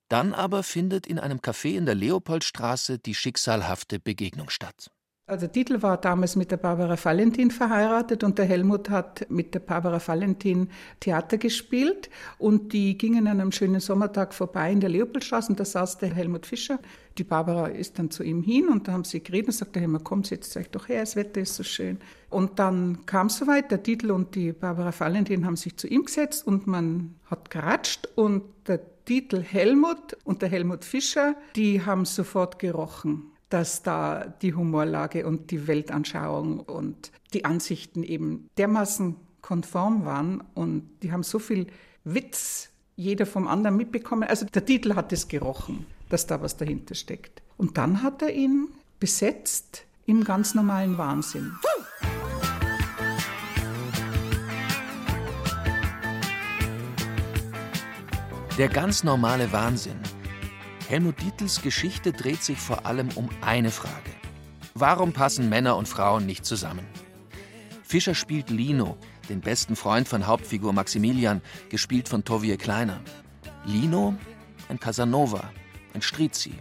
[0.07, 4.91] Dann aber findet in einem Café in der Leopoldstraße die schicksalhafte Begegnung statt.
[5.29, 9.59] Also Dietl war damals mit der Barbara Valentin verheiratet und der Helmut hat mit der
[9.59, 15.51] Barbara Valentin Theater gespielt und die gingen an einem schönen Sommertag vorbei in der Leopoldstraße
[15.51, 16.79] und da saß der Helmut Fischer.
[17.19, 19.83] Die Barbara ist dann zu ihm hin und da haben sie geredet und sagt der
[19.83, 21.99] Helmut, komm, setzt euch doch her, das Wetter ist so schön.
[22.31, 26.05] Und dann kam es soweit, der Dietl und die Barbara Valentin haben sich zu ihm
[26.05, 32.05] gesetzt und man hat geratscht und der Dietl Helmut und der Helmut Fischer, die haben
[32.05, 40.05] sofort gerochen dass da die Humorlage und die Weltanschauung und die Ansichten eben dermaßen konform
[40.05, 41.67] waren und die haben so viel
[42.03, 44.23] Witz jeder vom anderen mitbekommen.
[44.23, 47.41] Also der Titel hat es gerochen, dass da was dahinter steckt.
[47.57, 48.67] Und dann hat er ihn
[48.99, 51.53] besetzt im ganz normalen Wahnsinn.
[58.57, 59.99] Der ganz normale Wahnsinn
[60.89, 64.09] Helmut Dietls Geschichte dreht sich vor allem um eine Frage.
[64.73, 66.83] Warum passen Männer und Frauen nicht zusammen?
[67.83, 68.97] Fischer spielt Lino,
[69.29, 73.01] den besten Freund von Hauptfigur Maximilian, gespielt von Tovie Kleiner.
[73.65, 74.15] Lino,
[74.67, 75.51] ein Casanova,
[75.93, 76.55] ein Strizi,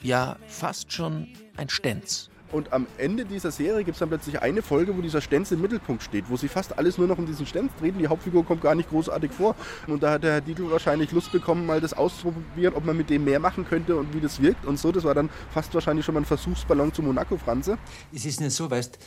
[0.00, 2.30] ja fast schon ein Stenz.
[2.52, 5.62] Und am Ende dieser Serie gibt es dann plötzlich eine Folge, wo dieser Stenz im
[5.62, 7.98] Mittelpunkt steht, wo sich fast alles nur noch um diesen Stenz dreht.
[7.98, 9.56] Die Hauptfigur kommt gar nicht großartig vor.
[9.86, 13.10] Und da hat der Herr Dietl wahrscheinlich Lust bekommen, mal das auszuprobieren, ob man mit
[13.10, 14.92] dem mehr machen könnte und wie das wirkt und so.
[14.92, 17.78] Das war dann fast wahrscheinlich schon mal ein Versuchsballon zu Monaco, Franze.
[18.14, 18.98] Es ist nicht so, weißt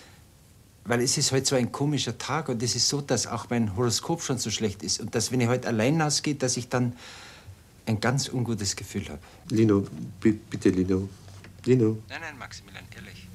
[0.88, 3.76] weil es ist heute so ein komischer Tag und es ist so, dass auch mein
[3.76, 6.94] Horoskop schon so schlecht ist und dass, wenn ich heute allein ausgehe, dass ich dann
[7.88, 9.20] ein ganz ungutes Gefühl habe.
[9.50, 9.88] Lino,
[10.22, 11.10] bitte, Lino.
[11.66, 11.98] Lino.
[12.08, 13.28] Nein, nein, Maximilian, ehrlich.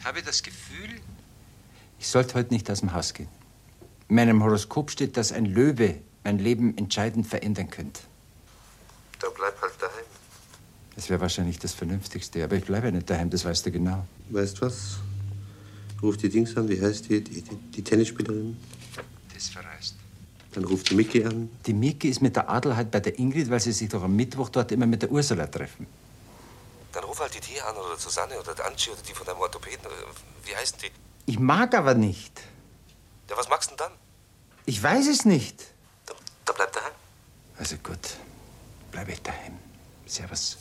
[0.00, 0.88] Ich habe das Gefühl,
[1.98, 3.28] ich sollte heute nicht aus dem Haus gehen.
[4.08, 8.00] In meinem Horoskop steht, dass ein Löwe mein Leben entscheidend verändern könnte.
[9.20, 10.06] Dann bleib halt daheim.
[10.96, 14.06] Das wäre wahrscheinlich das Vernünftigste, aber ich bleibe ja nicht daheim, das weißt du genau.
[14.30, 14.96] Weißt du was?
[16.02, 18.56] Ruf die Dings an, wie heißt die, die, die Tennisspielerin?
[19.34, 19.96] Das verreist.
[20.52, 21.50] Dann ruft die Miki an.
[21.66, 24.48] Die Miki ist mit der Adelheid bei der Ingrid, weil sie sich doch am Mittwoch
[24.48, 25.86] dort immer mit der Ursula treffen.
[26.92, 29.40] Dann ruf halt die Tia an oder Susanne oder die Angie oder die von deinem
[29.40, 29.86] Orthopäden.
[30.44, 30.90] Wie heißen die?
[31.26, 32.40] Ich mag aber nicht.
[33.28, 33.98] Ja, was magst du denn dann?
[34.66, 35.64] Ich weiß es nicht.
[36.06, 36.92] Dann, dann bleib daheim.
[37.58, 38.16] Also gut,
[38.90, 39.58] bleibe ich daheim.
[40.06, 40.58] Servus.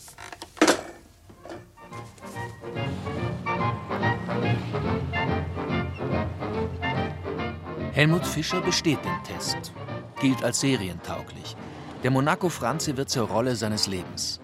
[7.93, 9.73] Helmut Fischer besteht den Test,
[10.21, 11.57] gilt als serientauglich.
[12.03, 14.39] Der Monaco Franze wird zur Rolle seines Lebens.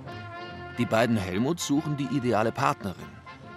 [0.78, 2.96] Die beiden Helmuts suchen die ideale Partnerin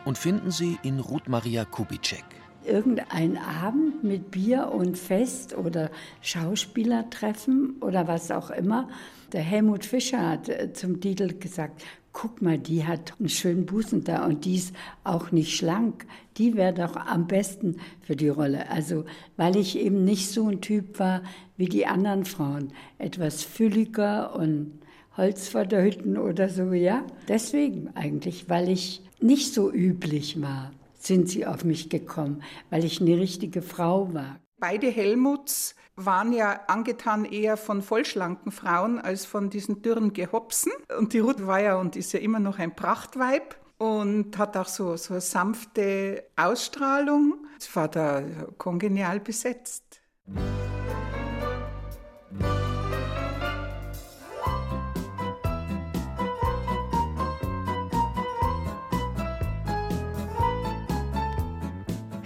[0.04, 2.24] und finden sie in Ruth Maria Kubitschek.
[2.64, 8.88] Irgendein Abend mit Bier und Fest oder Schauspielertreffen oder was auch immer.
[9.32, 14.04] Der Helmut Fischer hat äh, zum Titel gesagt, guck mal, die hat einen schönen Busen
[14.04, 16.06] da und die ist auch nicht schlank.
[16.36, 18.70] Die wäre doch am besten für die Rolle.
[18.70, 21.22] Also, weil ich eben nicht so ein Typ war
[21.56, 22.72] wie die anderen Frauen.
[22.98, 24.78] Etwas fülliger und
[25.18, 27.04] Holz Hütten oder so, ja.
[27.26, 33.00] Deswegen eigentlich, weil ich nicht so üblich war, sind sie auf mich gekommen, weil ich
[33.00, 34.38] eine richtige Frau war.
[34.58, 40.72] Beide Helmuts waren ja angetan eher von vollschlanken Frauen als von diesen dürren Gehopsen.
[40.96, 44.68] Und die Ruth war ja und ist ja immer noch ein Prachtweib und hat auch
[44.68, 47.44] so, so eine sanfte Ausstrahlung.
[47.58, 48.22] Es war da
[48.56, 50.00] kongenial besetzt.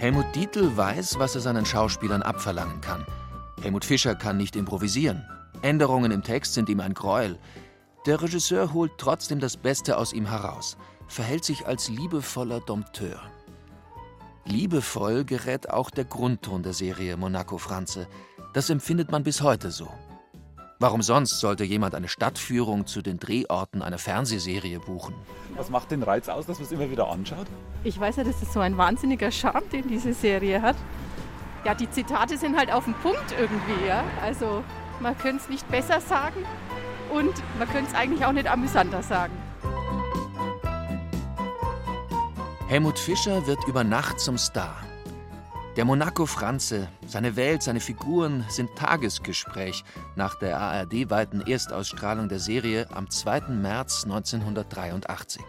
[0.03, 3.05] Helmut Dietl weiß, was er seinen Schauspielern abverlangen kann.
[3.61, 5.23] Helmut Fischer kann nicht improvisieren.
[5.61, 7.39] Änderungen im Text sind ihm ein Gräuel.
[8.05, 10.75] Der Regisseur holt trotzdem das Beste aus ihm heraus,
[11.07, 13.21] verhält sich als liebevoller Dompteur.
[14.43, 18.09] Liebevoll gerät auch der Grundton der Serie Monaco Franze.
[18.51, 19.87] Das empfindet man bis heute so.
[20.83, 25.15] Warum sonst sollte jemand eine Stadtführung zu den Drehorten einer Fernsehserie buchen?
[25.55, 27.47] Was macht den Reiz aus, dass man es immer wieder anschaut?
[27.85, 30.75] Ich weiß ja, das ist so ein wahnsinniger Charme, den diese Serie hat.
[31.63, 34.03] Ja, die Zitate sind halt auf dem Punkt irgendwie, ja.
[34.21, 34.61] Also
[34.99, 36.43] man könnte es nicht besser sagen
[37.13, 39.31] und man könnte es eigentlich auch nicht amüsanter sagen.
[42.67, 44.83] Helmut Fischer wird über Nacht zum Star.
[45.75, 49.83] Der Monaco Franze, seine Welt, seine Figuren sind Tagesgespräch
[50.15, 53.47] nach der ARD-weiten Erstausstrahlung der Serie am 2.
[53.49, 55.41] März 1983.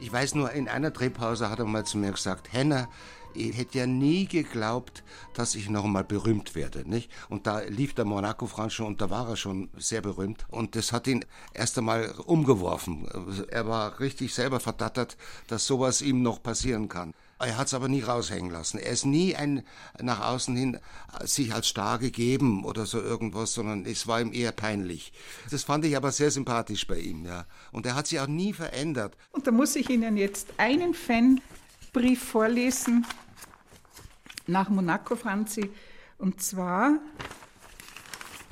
[0.00, 2.88] Ich weiß nur, in einer Drehpause hat er mal zu mir gesagt, Henna,
[3.34, 5.04] ich hätte ja nie geglaubt,
[5.34, 7.10] dass ich noch einmal berühmt werde, nicht?
[7.28, 10.76] Und da lief der Monaco Franz schon und da war er schon sehr berühmt und
[10.76, 13.06] das hat ihn erst einmal umgeworfen.
[13.50, 17.12] Er war richtig selber verdattert, dass sowas ihm noch passieren kann.
[17.40, 18.78] Er hat es aber nie raushängen lassen.
[18.78, 19.62] Er ist nie ein
[20.00, 20.78] nach außen hin
[21.22, 25.12] sich als starr gegeben oder so irgendwas, sondern es war ihm eher peinlich.
[25.50, 27.46] Das fand ich aber sehr sympathisch bei ihm, ja.
[27.70, 29.16] Und er hat sich auch nie verändert.
[29.30, 33.06] Und da muss ich Ihnen jetzt einen Fanbrief vorlesen
[34.48, 35.70] nach Monaco, Franzi.
[36.18, 36.98] Und zwar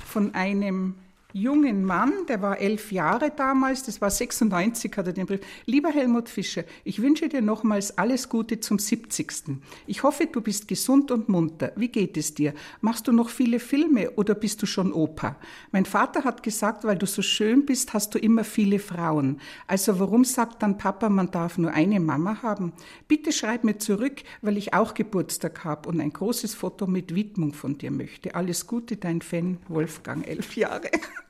[0.07, 0.95] von einem
[1.41, 5.41] jungen Mann, der war elf Jahre damals, das war 96, hat er den Brief.
[5.65, 9.57] Lieber Helmut Fischer, ich wünsche dir nochmals alles Gute zum 70.
[9.85, 11.71] Ich hoffe, du bist gesund und munter.
[11.75, 12.53] Wie geht es dir?
[12.81, 15.35] Machst du noch viele Filme oder bist du schon Opa?
[15.71, 19.39] Mein Vater hat gesagt, weil du so schön bist, hast du immer viele Frauen.
[19.67, 22.73] Also warum sagt dann Papa, man darf nur eine Mama haben?
[23.07, 27.53] Bitte schreib mir zurück, weil ich auch Geburtstag habe und ein großes Foto mit Widmung
[27.53, 28.33] von dir möchte.
[28.33, 30.89] Alles Gute, dein Fan Wolfgang, elf Jahre.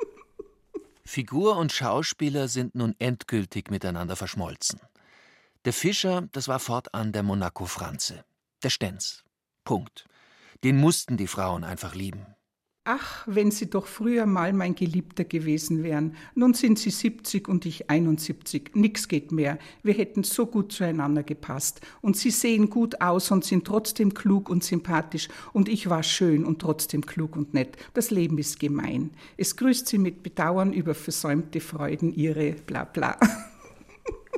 [1.08, 4.82] Figur und Schauspieler sind nun endgültig miteinander verschmolzen.
[5.66, 8.26] Der Fischer, das war fortan der Monaco Franze.
[8.62, 9.24] Der Stenz.
[9.64, 10.06] Punkt.
[10.64, 12.37] Den mussten die Frauen einfach lieben.
[12.90, 16.16] Ach, wenn Sie doch früher mal mein Geliebter gewesen wären.
[16.36, 18.72] Nun sind Sie 70 und ich 71.
[18.76, 19.60] Nix geht mehr.
[19.84, 21.82] Wir hätten so gut zueinander gepasst.
[22.00, 25.28] Und Sie sehen gut aus und sind trotzdem klug und sympathisch.
[25.52, 27.76] Und ich war schön und trotzdem klug und nett.
[27.94, 29.10] Das Leben ist gemein.
[29.36, 33.18] Es grüßt Sie mit Bedauern über versäumte Freuden, Ihre bla bla.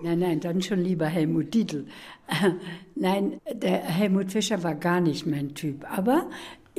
[0.01, 1.85] Nein, nein, dann schon lieber Helmut Dietl.
[2.95, 5.85] Nein, der Helmut Fischer war gar nicht mein Typ.
[5.91, 6.29] Aber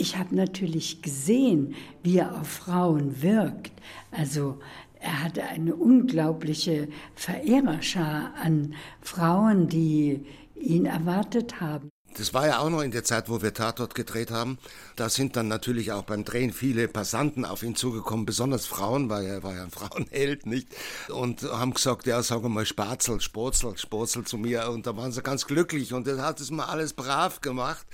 [0.01, 3.73] ich habe natürlich gesehen, wie er auf Frauen wirkt.
[4.11, 4.59] Also
[4.99, 10.25] er hatte eine unglaubliche Verehrerschar an Frauen, die
[10.57, 11.91] ihn erwartet haben.
[12.17, 14.59] Das war ja auch noch in der Zeit, wo wir Tatort gedreht haben.
[14.97, 19.27] Da sind dann natürlich auch beim Drehen viele Passanten auf ihn zugekommen, besonders Frauen, weil
[19.27, 20.69] er war ja ein Frauenheld, nicht?
[21.09, 24.71] Und haben gesagt, ja, sag mal Spatzel, Spurzel, Spurzel zu mir.
[24.71, 27.87] Und da waren sie ganz glücklich und er hat es mal alles brav gemacht.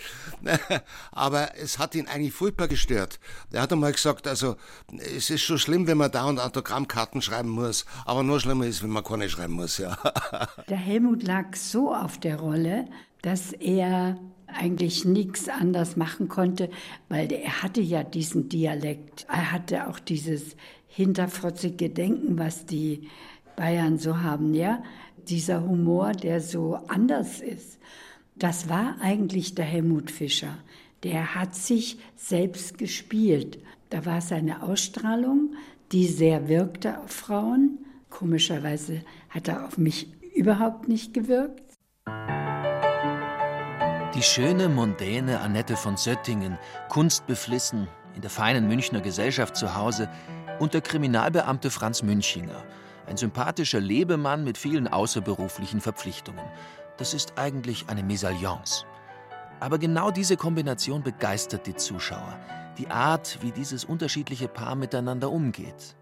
[1.13, 3.21] Aber es hat ihn eigentlich furchtbar gestört.
[3.53, 4.57] Er hat einmal gesagt, also,
[5.17, 7.85] es ist schon schlimm, wenn man da und Autogrammkarten schreiben muss.
[8.05, 9.97] Aber nur schlimmer ist, wenn man keine schreiben muss, ja.
[10.69, 12.87] Der Helmut lag so auf der Rolle,
[13.27, 16.71] dass er eigentlich nichts anders machen konnte,
[17.09, 19.27] weil er hatte ja diesen Dialekt.
[19.29, 20.55] Er hatte auch dieses
[20.87, 23.09] hinterfotzige Denken, was die
[23.57, 24.81] Bayern so haben, ja.
[25.27, 27.81] Dieser Humor, der so anders ist.
[28.37, 30.59] Das war eigentlich der Helmut Fischer.
[31.03, 33.59] Der hat sich selbst gespielt.
[33.91, 35.55] Da war seine Ausstrahlung,
[35.91, 37.79] die sehr wirkte auf Frauen.
[38.09, 41.65] Komischerweise hat er auf mich überhaupt nicht gewirkt.
[44.17, 46.57] Die schöne, mondäne Annette von Söttingen,
[46.89, 50.09] kunstbeflissen, in der feinen Münchner Gesellschaft zu Hause,
[50.59, 52.65] und der Kriminalbeamte Franz Münchinger,
[53.07, 56.47] ein sympathischer Lebemann mit vielen außerberuflichen Verpflichtungen.
[56.97, 58.87] Das ist eigentlich eine Mesalliance.
[59.61, 62.39] Aber genau diese Kombination begeistert die Zuschauer.
[62.79, 65.95] Die Art, wie dieses unterschiedliche Paar miteinander umgeht.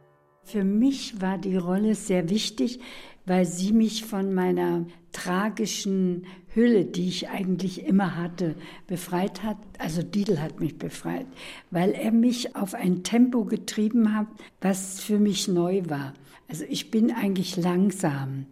[0.45, 2.79] Für mich war die Rolle sehr wichtig,
[3.27, 8.55] weil sie mich von meiner tragischen Hülle, die ich eigentlich immer hatte,
[8.87, 9.57] befreit hat.
[9.79, 11.27] Also Dietl hat mich befreit,
[11.71, 14.27] weil er mich auf ein Tempo getrieben hat,
[14.61, 16.13] was für mich neu war.
[16.49, 18.47] Also ich bin eigentlich langsam.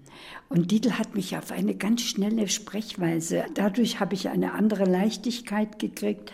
[0.49, 3.45] Und Dietl hat mich auf eine ganz schnelle Sprechweise.
[3.55, 6.33] Dadurch habe ich eine andere Leichtigkeit gekriegt.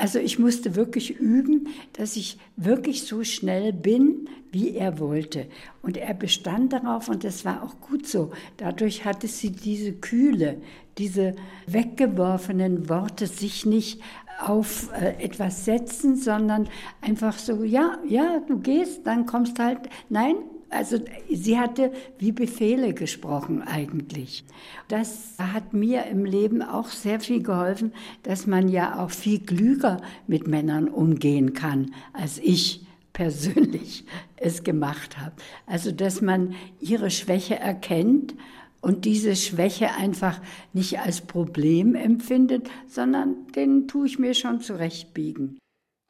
[0.00, 5.46] Also ich musste wirklich üben, dass ich wirklich so schnell bin, wie er wollte.
[5.82, 8.30] Und er bestand darauf und das war auch gut so.
[8.58, 10.60] Dadurch hatte sie diese Kühle,
[10.98, 11.34] diese
[11.66, 14.00] weggeworfenen Worte sich nicht
[14.40, 16.68] auf äh, etwas setzen, sondern
[17.00, 20.36] einfach so, ja, ja, du gehst, dann kommst halt, nein,
[20.70, 20.98] also
[21.30, 24.44] sie hatte wie Befehle gesprochen eigentlich.
[24.88, 30.00] Das hat mir im Leben auch sehr viel geholfen, dass man ja auch viel klüger
[30.26, 34.04] mit Männern umgehen kann, als ich persönlich
[34.36, 35.34] es gemacht habe.
[35.66, 38.34] Also dass man ihre Schwäche erkennt
[38.80, 40.40] und diese Schwäche einfach
[40.72, 45.58] nicht als Problem empfindet, sondern den tue ich mir schon zurechtbiegen.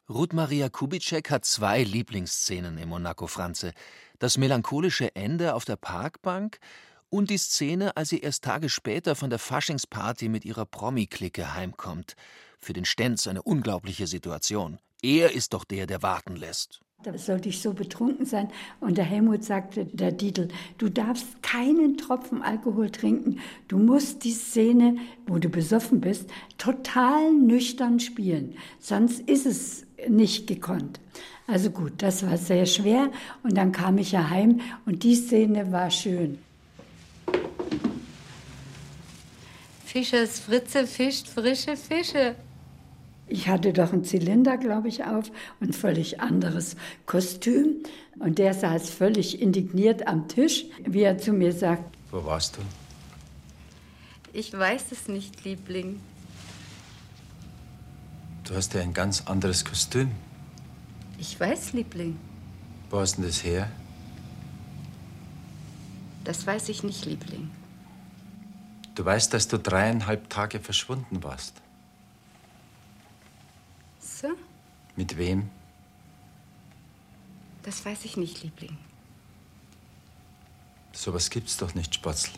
[0.07, 3.73] Ruth Maria Kubitschek hat zwei Lieblingsszenen im Monaco Franze
[4.19, 6.59] das melancholische Ende auf der Parkbank
[7.09, 12.15] und die Szene, als sie erst Tage später von der Faschingsparty mit ihrer Promi-Clique heimkommt.
[12.59, 14.77] Für den Stenz eine unglaubliche Situation.
[15.01, 16.81] Er ist doch der, der warten lässt.
[17.01, 18.49] Da sollte ich so betrunken sein.
[18.81, 23.39] Und der Helmut sagte, der Dietl, du darfst keinen Tropfen Alkohol trinken.
[23.69, 28.57] Du musst die Szene, wo du besoffen bist, total nüchtern spielen.
[28.79, 30.99] Sonst ist es nicht gekonnt.
[31.47, 33.09] Also gut, das war sehr schwer.
[33.43, 36.37] Und dann kam ich ja heim und die Szene war schön.
[39.85, 42.35] Fischers Fritze fischt frische Fische.
[43.27, 46.75] Ich hatte doch einen Zylinder, glaube ich, auf und ein völlig anderes
[47.05, 47.77] Kostüm.
[48.19, 52.61] Und der saß völlig indigniert am Tisch, wie er zu mir sagt, Wo warst du?
[54.33, 55.99] Ich weiß es nicht, Liebling.
[58.49, 60.09] Du hast ja ein ganz anderes Kostüm.
[61.19, 62.19] Ich weiß, Liebling.
[62.89, 63.69] Wo hast denn das her?
[66.23, 67.51] Das weiß ich nicht, Liebling.
[68.95, 71.61] Du weißt, dass du dreieinhalb Tage verschwunden warst.
[73.99, 74.29] So?
[74.95, 75.47] Mit wem?
[77.61, 78.79] Das weiß ich nicht, Liebling.
[80.91, 82.33] Sowas gibt's doch nicht, Spatzel.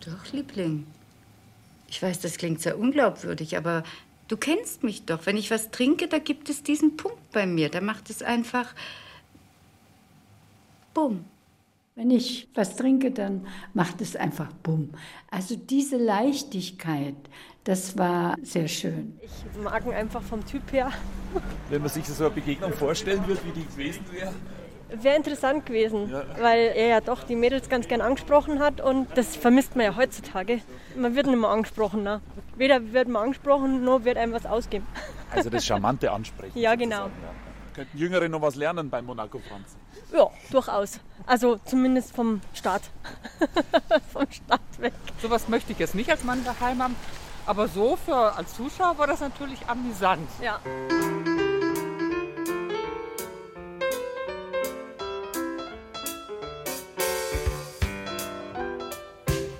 [0.00, 0.84] Doch, Liebling.
[1.86, 3.84] Ich weiß, das klingt sehr unglaubwürdig, aber
[4.28, 5.26] du kennst mich doch.
[5.26, 7.68] Wenn ich was trinke, da gibt es diesen Punkt bei mir.
[7.68, 8.74] Da macht es einfach.
[10.92, 11.24] Bumm.
[11.96, 14.90] Wenn ich was trinke, dann macht es einfach bumm.
[15.30, 17.14] Also diese Leichtigkeit,
[17.62, 19.16] das war sehr schön.
[19.22, 20.90] Ich mag ihn einfach vom Typ her.
[21.70, 24.34] Wenn man sich so eine Begegnung vorstellen würde, wie die gewesen wäre.
[25.02, 26.22] Wäre interessant gewesen, Ja.
[26.40, 29.96] weil er ja doch die Mädels ganz gern angesprochen hat und das vermisst man ja
[29.96, 30.60] heutzutage.
[30.96, 32.02] Man wird nicht mehr angesprochen.
[32.02, 32.20] Ne?
[32.56, 34.86] Weder wird man angesprochen, noch wird einem was ausgeben.
[35.30, 36.58] Also das charmante Ansprechen.
[36.58, 37.08] Ja, genau.
[37.74, 39.76] Könnten Jüngere noch was lernen bei Monaco Franz.
[40.12, 41.00] Ja, durchaus.
[41.26, 42.82] Also zumindest vom Start.
[44.12, 44.92] vom Start weg.
[45.20, 46.94] Sowas möchte ich jetzt nicht als Mann daheim haben.
[47.46, 50.28] Aber so für als Zuschauer war das natürlich amüsant.
[50.40, 50.60] Ja.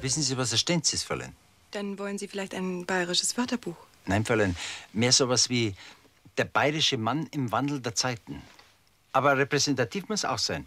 [0.04, 1.34] Wissen Sie, was ein Stenz ist, Fräulein?
[1.70, 3.78] Dann wollen Sie vielleicht ein bayerisches Wörterbuch.
[4.04, 4.54] Nein, Fräulein,
[4.92, 5.74] mehr sowas wie
[6.36, 8.42] der bayerische Mann im Wandel der Zeiten.
[9.12, 10.66] Aber repräsentativ muss auch sein.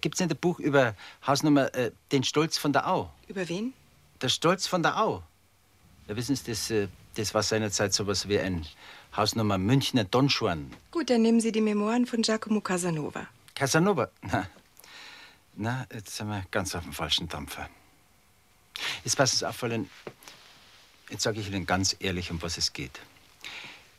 [0.00, 3.10] Gibt es nicht ein Buch über Hausnummer äh, Den Stolz von der Au?
[3.28, 3.74] Über wen?
[4.22, 5.22] Der Stolz von der Au.
[6.08, 8.66] Ja, wissen Sie, das, äh, das war seinerzeit sowas wie ein
[9.16, 10.72] Hausnummer Münchner Don Juan.
[10.90, 13.28] Gut, dann nehmen Sie die Memoiren von Giacomo Casanova.
[13.54, 14.10] Casanova.
[14.22, 14.48] Na,
[15.54, 17.68] na, jetzt sind wir ganz auf dem falschen Dampfer.
[19.04, 19.88] Jetzt passen Sie auf, Fräulein.
[21.10, 23.00] Jetzt sage ich Ihnen ganz ehrlich, um was es geht.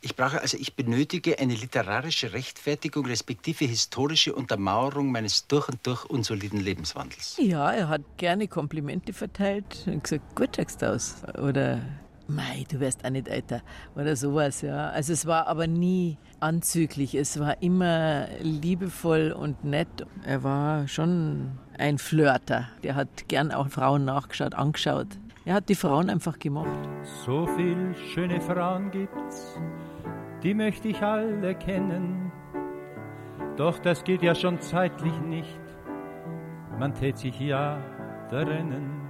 [0.02, 6.06] Ich brauche also, ich benötige eine literarische Rechtfertigung respektive historische Untermauerung meines durch und durch
[6.06, 7.36] unsoliden Lebenswandels.
[7.38, 11.16] Ja, er hat gerne Komplimente verteilt und gesagt, gut schaust aus.
[11.38, 11.82] Oder,
[12.30, 13.60] mei, du wärst auch nicht älter.
[13.94, 14.90] Oder sowas, ja.
[14.90, 17.14] Also es war aber nie anzüglich.
[17.14, 20.06] Es war immer liebevoll und nett.
[20.24, 22.68] Er war schon ein Flirter.
[22.82, 25.08] Der hat gern auch Frauen nachgeschaut, angeschaut.
[25.44, 26.68] Er hat die Frauen einfach gemocht.
[27.24, 29.58] So viel schöne Frauen gibt's,
[30.42, 32.30] die möchte ich alle kennen.
[33.56, 35.60] Doch das geht ja schon zeitlich nicht,
[36.78, 37.78] man tät sich ja
[38.28, 39.00] trennen.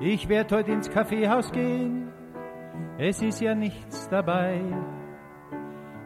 [0.00, 2.03] Ich werd heute ins Kaffeehaus gehen,
[2.98, 4.60] es ist ja nichts dabei.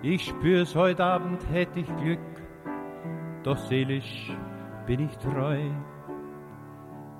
[0.02, 2.20] Ich spür's heute Abend hätt ich Glück,
[3.42, 4.32] doch seelisch
[4.86, 5.58] bin ich treu.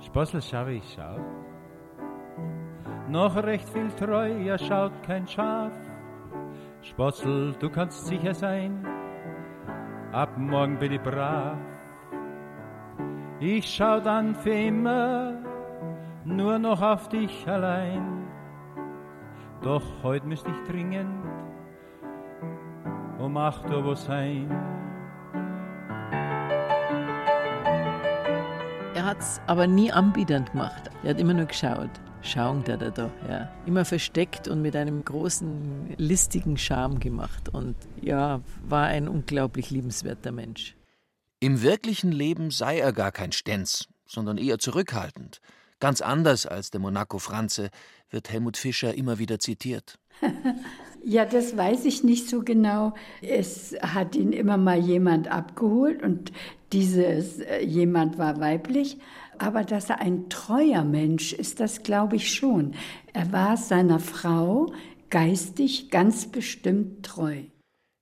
[0.01, 1.19] Spossel schau ich schau.
[3.09, 5.73] Noch recht viel treu, ja schaut kein Schaf.
[6.83, 8.87] Spotzel, du kannst sicher sein,
[10.13, 11.57] ab morgen bin ich brav.
[13.41, 15.35] Ich schau dann für immer
[16.25, 18.18] nur noch auf dich allein.
[19.69, 21.23] Doch heut müsst ich dringend
[23.19, 24.51] um acht Uhr wo sein.
[28.95, 30.91] Er hat es aber nie anbiedernd gemacht.
[31.03, 31.91] Er hat immer nur geschaut.
[32.23, 33.53] Schauen der da, da, ja.
[33.67, 37.51] Immer versteckt und mit einem großen, listigen Charme gemacht.
[37.51, 40.77] Und ja, war ein unglaublich liebenswerter Mensch.
[41.41, 45.43] Im wirklichen Leben sei er gar kein Stenz, sondern eher zurückhaltend.
[45.81, 47.71] Ganz anders als der Monaco Franze
[48.11, 49.99] wird Helmut Fischer immer wieder zitiert.
[51.05, 52.93] Ja, das weiß ich nicht so genau.
[53.23, 56.33] Es hat ihn immer mal jemand abgeholt und
[56.73, 58.99] dieses äh, jemand war weiblich.
[59.39, 62.75] Aber dass er ein treuer Mensch ist, das glaube ich schon.
[63.13, 64.73] Er war seiner Frau
[65.11, 67.45] geistig ganz bestimmt treu.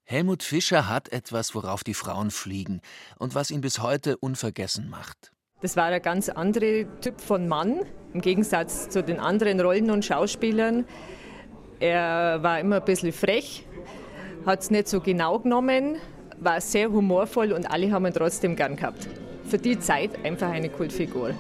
[0.05, 2.81] Helmut Fischer hat etwas, worauf die Frauen fliegen
[3.19, 5.33] und was ihn bis heute unvergessen macht.
[5.61, 7.81] Das war ein ganz anderer Typ von Mann,
[8.17, 10.87] im Gegensatz zu den anderen Rollen und Schauspielern.
[11.81, 13.67] Er war immer ein bisschen frech,
[14.47, 15.97] hat es nicht so genau genommen,
[16.39, 19.07] war sehr humorvoll und alle haben ihn trotzdem gern gehabt.
[19.45, 21.35] Für die Zeit einfach eine Kultfigur.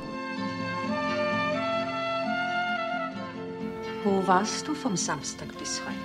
[4.04, 5.96] Wo warst du vom Samstag bis heute?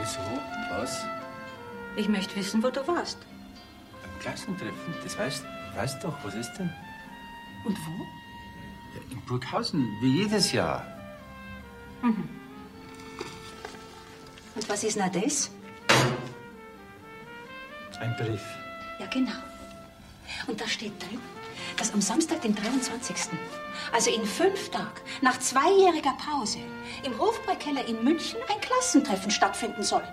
[0.00, 0.80] Wieso?
[0.80, 1.04] Was?
[1.94, 3.18] Ich möchte wissen, wo du warst.
[4.02, 4.94] Beim Klassentreffen?
[5.04, 5.44] Das weißt,
[5.76, 6.70] weißt doch, was ist denn?
[7.64, 8.23] Und wo?
[9.10, 10.86] In Burghausen, wie jedes Jahr.
[12.02, 12.28] Mhm.
[14.54, 15.50] Und was ist na das?
[18.00, 18.42] Ein Brief.
[18.98, 19.32] Ja, genau.
[20.46, 21.20] Und da steht drin,
[21.76, 23.16] dass am Samstag, den 23.
[23.92, 26.58] Also in fünf Tagen, nach zweijähriger Pause,
[27.04, 30.04] im Hofbräukeller in München ein Klassentreffen stattfinden soll.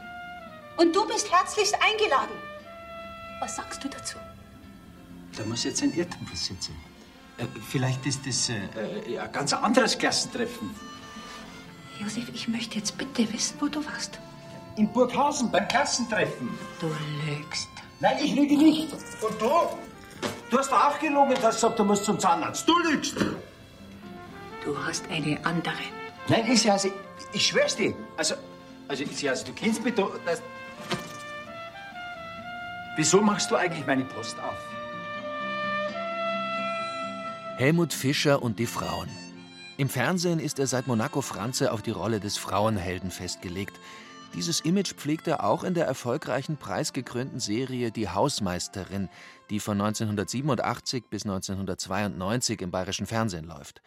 [0.77, 2.35] Und du bist herzlichst eingeladen.
[3.39, 4.17] Was sagst du dazu?
[5.35, 6.75] Da muss jetzt ein Irrtum passiert sein.
[7.41, 10.69] Äh, vielleicht ist das äh, äh, ein ganz anderes Klassentreffen.
[11.99, 14.19] Josef, ich möchte jetzt bitte wissen, wo du warst.
[14.75, 16.49] In Burghausen beim Klassentreffen.
[16.79, 16.87] Du
[17.27, 17.69] lügst.
[17.99, 18.93] Nein, ich lüge nicht.
[18.93, 19.51] Und du?
[20.49, 22.67] Du hast auch gelogen, dass du gesagt, du musst zum Zahnarzt.
[22.67, 23.15] Du lügst.
[24.63, 25.75] Du hast eine andere.
[26.27, 26.91] Nein, Isiase,
[27.33, 27.93] ich schwör's dir.
[28.17, 28.35] Also,
[28.87, 30.41] also Isiase, du kennst mich, das...
[32.95, 34.70] Wieso machst du eigentlich meine Post auf?
[37.61, 39.07] Helmut Fischer und die Frauen.
[39.77, 43.79] Im Fernsehen ist er seit Monaco Franze auf die Rolle des Frauenhelden festgelegt.
[44.33, 49.09] Dieses Image pflegt er auch in der erfolgreichen preisgekrönten Serie Die Hausmeisterin,
[49.51, 53.83] die von 1987 bis 1992 im bayerischen Fernsehen läuft.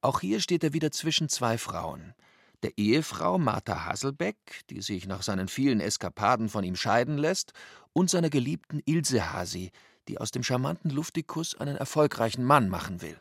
[0.00, 2.12] Auch hier steht er wieder zwischen zwei Frauen.
[2.64, 7.52] Der Ehefrau Martha Hasselbeck, die sich nach seinen vielen Eskapaden von ihm scheiden lässt,
[7.92, 9.70] und seiner geliebten Ilse Hasi,
[10.08, 13.18] die aus dem charmanten Luftikus einen erfolgreichen Mann machen will.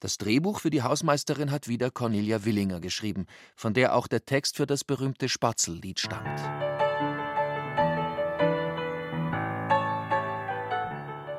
[0.00, 3.26] Das Drehbuch für die Hausmeisterin hat wieder Cornelia Willinger geschrieben,
[3.56, 6.40] von der auch der Text für das berühmte Spatzellied stammt.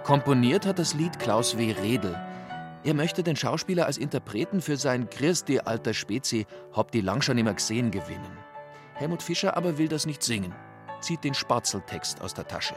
[0.04, 1.72] Komponiert hat das Lied Klaus W.
[1.72, 2.20] Redel.
[2.84, 7.38] Er möchte den Schauspieler als Interpreten für sein Christi alter Spezi Hab die lang schon
[7.38, 8.38] immer gesehen gewinnen.
[8.96, 10.54] Helmut Fischer aber will das nicht singen,
[11.00, 12.76] zieht den Spatzeltext aus der Tasche.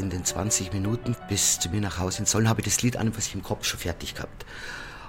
[0.00, 2.96] In den 20 Minuten bis zu mir nach Hause in Sollen habe ich das Lied
[2.96, 4.46] an und was ich im Kopf schon fertig gehabt.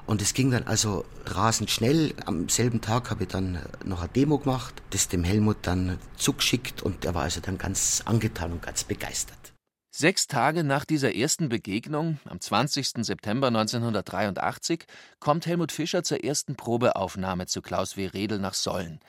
[0.05, 2.13] Und es ging dann also rasend schnell.
[2.25, 6.81] Am selben Tag habe ich dann noch eine Demo gemacht, das dem Helmut dann zugeschickt
[6.81, 9.53] und er war also dann ganz angetan und ganz begeistert.
[9.91, 13.05] Sechs Tage nach dieser ersten Begegnung, am 20.
[13.05, 14.83] September 1983,
[15.21, 18.07] kommt Helmut Fischer zur ersten Probeaufnahme zu Klaus W.
[18.07, 18.99] Redel nach Sollen.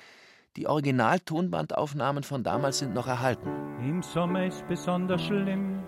[0.56, 3.48] Die Original-Tonbandaufnahmen von damals sind noch erhalten.
[3.80, 5.82] Im Sommer ist besonders schlimm,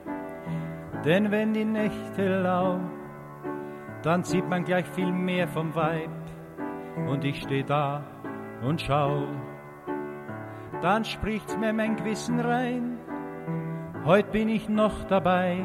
[1.05, 2.81] denn wenn die Nächte lau,
[4.03, 6.09] dann sieht man gleich viel mehr vom Weib.
[7.07, 8.07] Und ich steh da
[8.63, 9.27] und schau.
[10.81, 12.99] Dann spricht's mir mein Gewissen rein,
[14.07, 15.63] heut bin ich noch dabei.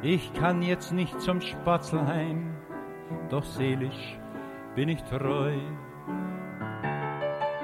[0.00, 2.54] Ich kann jetzt nicht zum Spatzelheim,
[3.30, 4.16] doch seelisch
[4.76, 5.58] bin ich treu.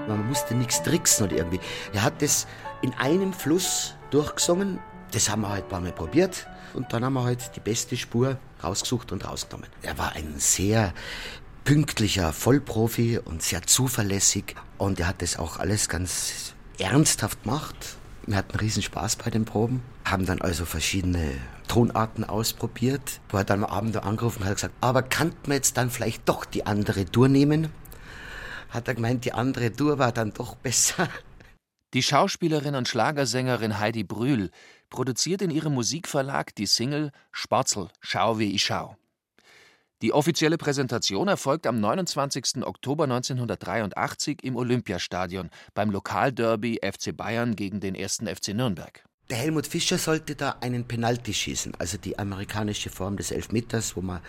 [0.09, 1.61] Man musste nichts tricksen oder irgendwie.
[1.93, 2.47] Er hat das
[2.83, 4.79] in einem Fluss durchgesungen.
[5.13, 6.47] Das haben wir halt ein paar Mal probiert.
[6.75, 9.69] Und dann haben wir halt die beste Spur rausgesucht und rausgenommen.
[9.83, 10.93] Er war ein sehr
[11.65, 14.55] pünktlicher Vollprofi und sehr zuverlässig.
[14.79, 17.97] Und er hat das auch alles ganz ernsthaft gemacht.
[18.27, 21.33] Wir hatten riesen Spaß bei den Proben, haben dann also verschiedene
[21.69, 25.77] Tonarten ausprobiert, wo er dann am Abend angerufen hat und gesagt, aber kann man jetzt
[25.77, 27.71] dann vielleicht doch die andere Dur nehmen?
[28.71, 31.09] Hat er gemeint, die andere Dur war dann doch besser.
[31.93, 34.51] Die Schauspielerin und Schlagersängerin Heidi Brühl
[34.91, 38.97] produziert in ihrem Musikverlag die Single Spatzel, schau wie ich schau.
[40.03, 42.65] Die offizielle Präsentation erfolgt am 29.
[42.65, 48.23] Oktober 1983 im Olympiastadion beim Lokalderby FC Bayern gegen den 1.
[48.25, 49.05] FC Nürnberg.
[49.29, 54.01] Der Helmut Fischer sollte da einen Penalty schießen, also die amerikanische Form des Elfmeters, wo
[54.01, 54.21] man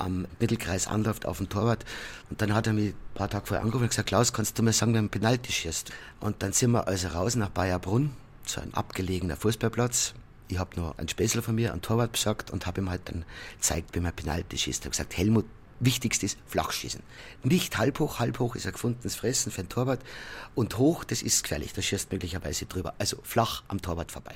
[0.00, 1.84] am Mittelkreis anläuft auf den Torwart.
[2.28, 4.62] Und dann hat er mich ein paar Tage vorher angerufen und gesagt, Klaus, kannst du
[4.62, 5.90] mir sagen, wer einen Penalty schießt?
[6.20, 8.10] Und dann sind wir also raus nach Bayerbrunn,
[8.46, 10.14] so ein abgelegener Fußballplatz.
[10.48, 13.24] Ich habe noch einen Späßel von mir, einen Torwart besorgt und habe ihm halt dann
[13.56, 14.80] gezeigt, wie man Penalty schießt.
[14.80, 15.46] Ich habe gesagt, Helmut,
[15.78, 17.02] wichtigst ist Flachschießen.
[17.42, 20.00] Nicht halb hoch, halb hoch ist ein gefundenes Fressen für einen Torwart.
[20.54, 22.94] Und hoch, das ist gefährlich, da schießt möglicherweise drüber.
[22.98, 24.34] Also flach am Torwart vorbei.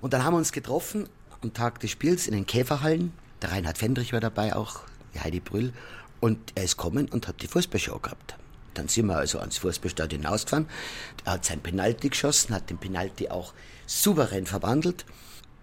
[0.00, 1.08] Und dann haben wir uns getroffen
[1.42, 3.12] am Tag des Spiels in den Käferhallen.
[3.40, 4.80] Der Reinhard Fendrich war dabei auch,
[5.20, 5.72] Heidi Brüll.
[6.20, 8.36] Und er ist gekommen und hat die Fußballshow gehabt.
[8.74, 10.68] Dann sind wir also ans Fußballstadion hinausgefahren.
[11.24, 13.52] Er hat sein Penalty geschossen, hat den Penalty auch
[13.86, 15.04] souverän verwandelt.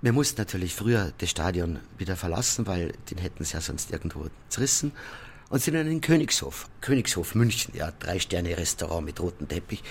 [0.02, 4.28] Wir mussten natürlich früher das Stadion wieder verlassen, weil den hätten sie ja sonst irgendwo
[4.50, 4.94] zerrissen.
[5.50, 6.70] und sind dann in den Königshof.
[6.82, 9.84] Königshof München, ja, drei Sterne Restaurant mit rotem Teppich.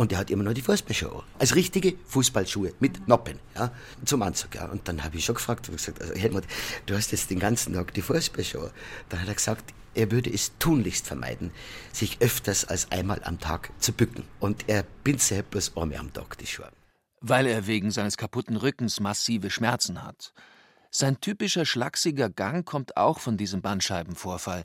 [0.00, 1.24] Und er hat immer noch die Fußballschuhe.
[1.38, 3.70] Als richtige Fußballschuhe mit Noppen, ja,
[4.02, 4.64] zum Anzug, ja.
[4.64, 6.44] Und dann habe ich schon gefragt, hab gesagt, also Helmut,
[6.86, 8.70] du hast jetzt den ganzen Tag die Fußballschuhe.
[9.10, 11.50] Dann hat er gesagt, er würde es tunlichst vermeiden,
[11.92, 14.24] sich öfters als einmal am Tag zu bücken.
[14.38, 16.72] Und er bindet bloß einmal am Tag die Schuhe.
[17.20, 20.32] Weil er wegen seines kaputten Rückens massive Schmerzen hat.
[20.90, 24.64] Sein typischer schlachsiger Gang kommt auch von diesem Bandscheibenvorfall.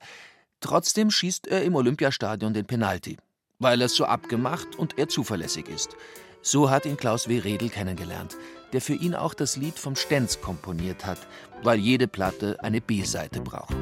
[0.62, 3.18] Trotzdem schießt er im Olympiastadion den Penalty
[3.60, 5.96] weil er so abgemacht und er zuverlässig ist.
[6.42, 7.40] So hat ihn Klaus W.
[7.40, 8.38] Redl kennengelernt,
[8.74, 11.20] der für ihn auch das Lied vom Stenz komponiert hat,
[11.64, 13.76] weil jede Platte eine B-Seite braucht.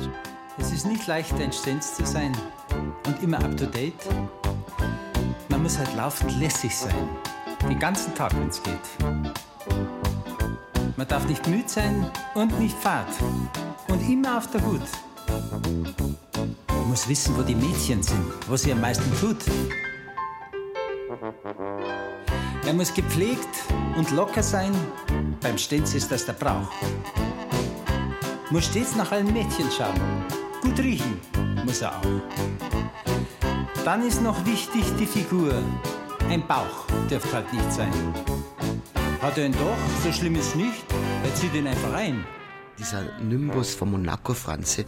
[0.57, 2.32] Es ist nicht leicht, ein Stenz zu sein
[3.05, 3.93] und immer up to date.
[5.49, 7.09] Man muss halt laufend lässig sein,
[7.67, 8.80] den ganzen Tag, wenn es geht.
[10.95, 13.07] Man darf nicht müde sein und nicht fad
[13.88, 14.82] und immer auf der Hut.
[16.84, 18.19] Man muss wissen, wo die Mädchen sind,
[18.49, 19.38] wo sie am meisten tut.
[22.67, 23.47] Er muss gepflegt
[23.95, 24.75] und locker sein,
[25.39, 26.69] beim Stenz ist das der Brauch.
[28.49, 30.25] Muss stets nach allen Mädchen schauen,
[30.61, 31.21] gut riechen
[31.63, 32.03] muss er auch.
[33.86, 35.53] Dann ist noch wichtig die Figur,
[36.29, 37.93] ein Bauch dürfte halt nicht sein.
[39.21, 40.84] Hat er ihn doch, so schlimm ist nicht,
[41.23, 42.25] er zieht ihn einfach ein
[42.77, 44.86] dieser Nimbus von Monaco Franze,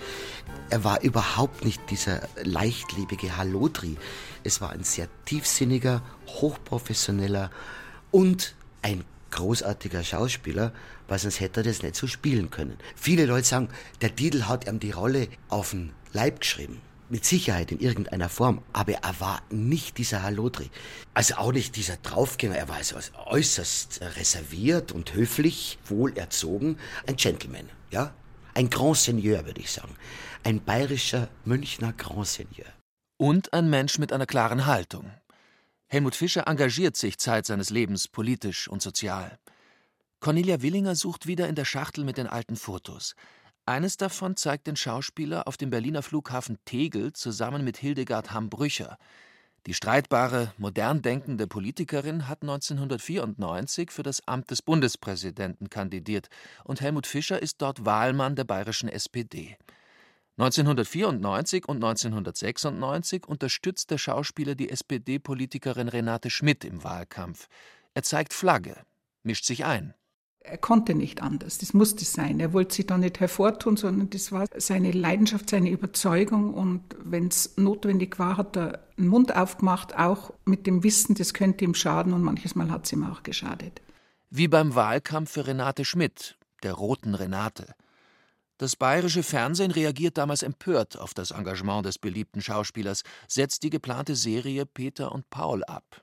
[0.70, 3.98] er war überhaupt nicht dieser leichtlebige Hallodri.
[4.44, 7.52] Es war ein sehr tiefsinniger, hochprofessioneller
[8.12, 10.74] und ein großartiger Schauspieler,
[11.08, 12.78] weil sonst hätte er das nicht so spielen können.
[12.96, 13.70] Viele Leute sagen,
[14.02, 16.82] der Titel hat ihm die Rolle auf den Leib geschrieben.
[17.08, 20.72] Mit Sicherheit in irgendeiner Form, aber er war nicht dieser Hallodri.
[21.14, 22.96] Also auch nicht dieser Draufgänger, er war also
[23.28, 28.12] äußerst reserviert und höflich, wohlerzogen, ein Gentleman, ja?
[28.58, 29.98] Ein Grand Seigneur, würde ich sagen.
[30.46, 32.72] Ein bayerischer Münchner Grand Seigneur.
[33.18, 35.12] Und ein Mensch mit einer klaren Haltung.
[35.88, 39.40] Helmut Fischer engagiert sich Zeit seines Lebens politisch und sozial.
[40.22, 43.16] Cornelia Willinger sucht wieder in der Schachtel mit den alten Fotos.
[43.66, 48.98] Eines davon zeigt den Schauspieler auf dem Berliner Flughafen Tegel zusammen mit Hildegard Hambrücher.
[49.66, 56.30] Die streitbare, modern denkende Politikerin hat 1994 für das Amt des Bundespräsidenten kandidiert
[56.64, 59.58] und Helmut Fischer ist dort Wahlmann der bayerischen SPD.
[60.38, 67.48] 1994 und 1996 unterstützt der Schauspieler die SPD-Politikerin Renate Schmidt im Wahlkampf.
[67.96, 68.86] Er zeigt Flagge,
[69.24, 69.96] mischt sich ein
[70.48, 71.58] er konnte nicht anders.
[71.58, 72.40] Das musste sein.
[72.40, 76.54] Er wollte sich da nicht hervortun, sondern das war seine Leidenschaft, seine Überzeugung.
[76.54, 81.34] Und wenn es notwendig war, hat er einen Mund aufgemacht, auch mit dem Wissen, das
[81.34, 82.14] könnte ihm schaden.
[82.14, 83.82] Und manches Mal hat es ihm auch geschadet.
[84.30, 87.74] Wie beim Wahlkampf für Renate Schmidt, der roten Renate.
[88.58, 94.16] Das bayerische Fernsehen reagiert damals empört auf das Engagement des beliebten Schauspielers, setzt die geplante
[94.16, 96.02] Serie Peter und Paul ab.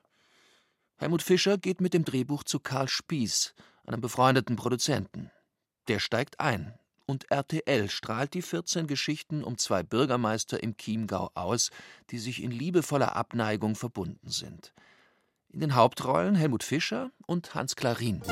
[0.96, 3.54] Helmut Fischer geht mit dem Drehbuch zu Karl Spieß,
[3.86, 5.30] einem befreundeten Produzenten.
[5.88, 11.70] Der steigt ein und RTL strahlt die 14 Geschichten um zwei Bürgermeister im Chiemgau aus,
[12.10, 14.72] die sich in liebevoller Abneigung verbunden sind.
[15.48, 18.22] In den Hauptrollen Helmut Fischer und Hans Klarin.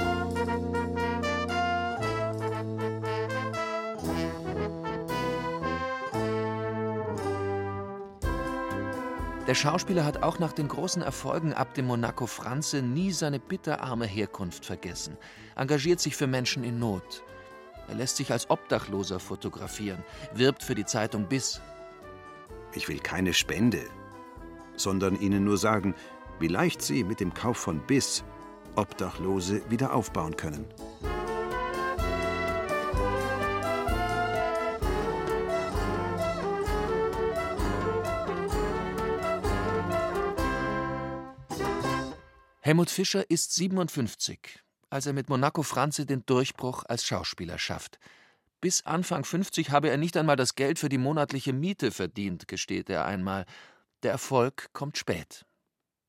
[9.46, 14.06] Der Schauspieler hat auch nach den großen Erfolgen ab dem Monaco Franze nie seine bitterarme
[14.06, 15.16] Herkunft vergessen,
[15.56, 17.24] engagiert sich für Menschen in Not.
[17.88, 21.60] Er lässt sich als Obdachloser fotografieren, wirbt für die Zeitung Biss.
[22.74, 23.82] Ich will keine Spende,
[24.76, 25.94] sondern Ihnen nur sagen,
[26.38, 28.22] wie leicht Sie mit dem Kauf von Biss
[28.76, 30.66] Obdachlose wieder aufbauen können.
[42.70, 44.60] Helmut Fischer ist 57,
[44.90, 47.98] als er mit Monaco Franze den Durchbruch als Schauspieler schafft.
[48.60, 52.88] Bis Anfang 50 habe er nicht einmal das Geld für die monatliche Miete verdient, gesteht
[52.88, 53.44] er einmal.
[54.04, 55.44] Der Erfolg kommt spät.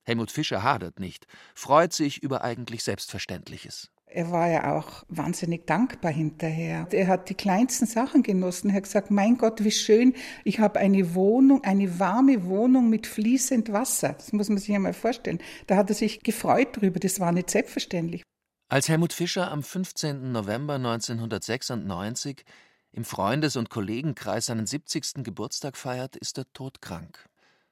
[0.04, 3.90] Helmut Fischer hadert nicht, freut sich über eigentlich Selbstverständliches.
[4.14, 6.86] Er war ja auch wahnsinnig dankbar hinterher.
[6.92, 8.70] Er hat die kleinsten Sachen genossen.
[8.70, 13.08] Er hat gesagt, mein Gott, wie schön, ich habe eine Wohnung, eine warme Wohnung mit
[13.08, 14.10] fließend Wasser.
[14.14, 15.40] Das muss man sich einmal vorstellen.
[15.68, 17.00] Da hat er sich gefreut drüber.
[17.00, 18.24] Das war nicht selbstverständlich.
[18.68, 20.34] Als Helmut Fischer am 15.
[20.34, 22.44] November 1996
[22.92, 25.24] im Freundes- und Kollegenkreis seinen 70.
[25.24, 27.30] Geburtstag feiert, ist er todkrank.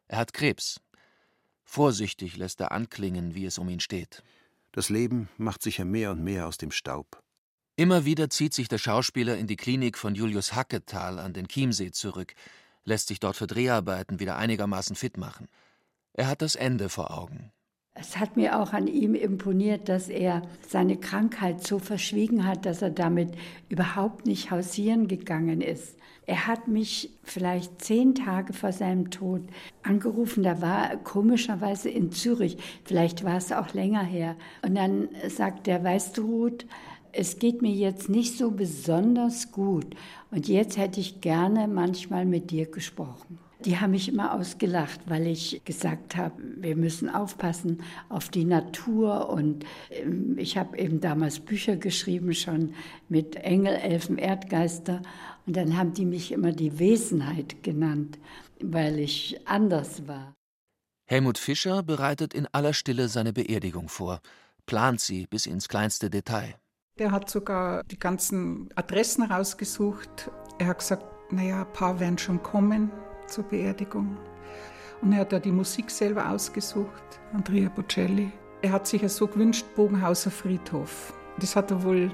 [0.07, 0.79] Er hat Krebs.
[1.65, 4.23] Vorsichtig lässt er anklingen, wie es um ihn steht.
[4.71, 7.21] Das Leben macht sicher mehr und mehr aus dem Staub.
[7.75, 11.91] Immer wieder zieht sich der Schauspieler in die Klinik von Julius Hacketal an den Chiemsee
[11.91, 12.33] zurück.
[12.83, 15.47] lässt sich dort für Dreharbeiten wieder einigermaßen fit machen.
[16.13, 17.51] Er hat das Ende vor Augen.
[17.99, 22.81] Es hat mir auch an ihm imponiert, dass er seine Krankheit so verschwiegen hat, dass
[22.81, 23.33] er damit
[23.67, 25.97] überhaupt nicht hausieren gegangen ist.
[26.25, 29.41] Er hat mich vielleicht zehn Tage vor seinem Tod
[29.83, 30.43] angerufen.
[30.43, 32.57] Da war er komischerweise in Zürich.
[32.85, 34.37] Vielleicht war es auch länger her.
[34.61, 36.67] Und dann sagt er, weißt du, Ruth,
[37.11, 39.95] es geht mir jetzt nicht so besonders gut.
[40.31, 43.39] Und jetzt hätte ich gerne manchmal mit dir gesprochen.
[43.65, 49.29] Die haben mich immer ausgelacht, weil ich gesagt habe, wir müssen aufpassen auf die Natur.
[49.29, 52.73] Und ähm, ich habe eben damals Bücher geschrieben, schon
[53.09, 55.01] mit Engel, Elfen, Erdgeister.
[55.45, 58.17] Und dann haben die mich immer die Wesenheit genannt,
[58.61, 60.33] weil ich anders war.
[61.05, 64.21] Helmut Fischer bereitet in aller Stille seine Beerdigung vor,
[64.67, 66.55] plant sie bis ins kleinste Detail.
[66.97, 70.31] Der hat sogar die ganzen Adressen rausgesucht.
[70.59, 72.91] Er hat gesagt, naja, ein paar werden schon kommen
[73.31, 74.17] zur Beerdigung.
[75.01, 78.31] Und er hat da die Musik selber ausgesucht, Andrea Bocelli.
[78.61, 81.13] Er hat sich ja so gewünscht, Bogenhauser Friedhof.
[81.39, 82.11] Das hat er wohl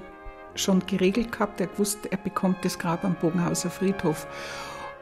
[0.53, 1.59] schon geregelt gehabt.
[1.59, 4.27] Er wusste, er bekommt das Grab am Bogenhauser Friedhof.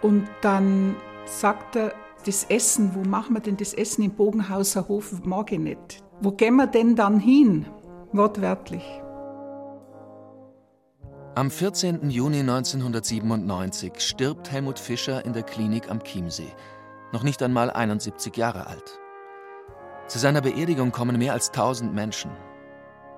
[0.01, 0.95] Und dann
[1.25, 1.93] sagt er,
[2.25, 5.13] das Essen, wo machen wir denn das Essen im Bogenhauser Hof?
[5.13, 6.03] Ich nicht.
[6.21, 7.65] Wo gehen wir denn dann hin?
[8.13, 9.02] Wortwörtlich.
[11.35, 12.11] Am 14.
[12.11, 16.53] Juni 1997 stirbt Helmut Fischer in der Klinik am Chiemsee,
[17.11, 18.99] noch nicht einmal 71 Jahre alt.
[20.07, 22.29] Zu seiner Beerdigung kommen mehr als 1000 Menschen.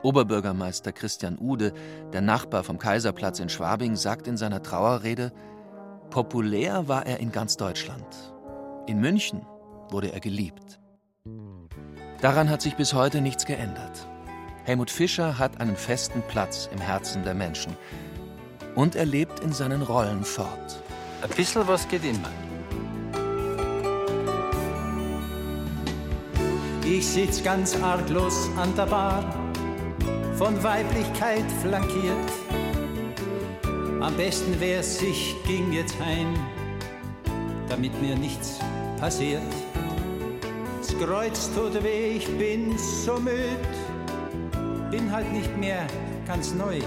[0.01, 1.73] Oberbürgermeister Christian Ude,
[2.13, 5.33] der Nachbar vom Kaiserplatz in Schwabing, sagt in seiner Trauerrede:
[6.09, 8.07] Populär war er in ganz Deutschland.
[8.87, 9.45] In München
[9.89, 10.79] wurde er geliebt.
[12.21, 14.07] Daran hat sich bis heute nichts geändert.
[14.65, 17.77] Helmut Fischer hat einen festen Platz im Herzen der Menschen.
[18.73, 20.81] Und er lebt in seinen Rollen fort.
[21.21, 22.31] Ein bisschen was geht immer.
[26.83, 29.23] Ich sitz ganz arglos an der Bar,
[30.33, 32.31] von Weiblichkeit flankiert.
[34.01, 36.33] Am besten wär's, ich ging jetzt heim,
[37.69, 38.59] damit mir nichts
[38.99, 39.43] passiert.
[40.79, 43.84] Das Kreuz tut weh, ich bin so müd
[44.95, 45.85] bin halt nicht mehr
[46.25, 46.79] ganz neu.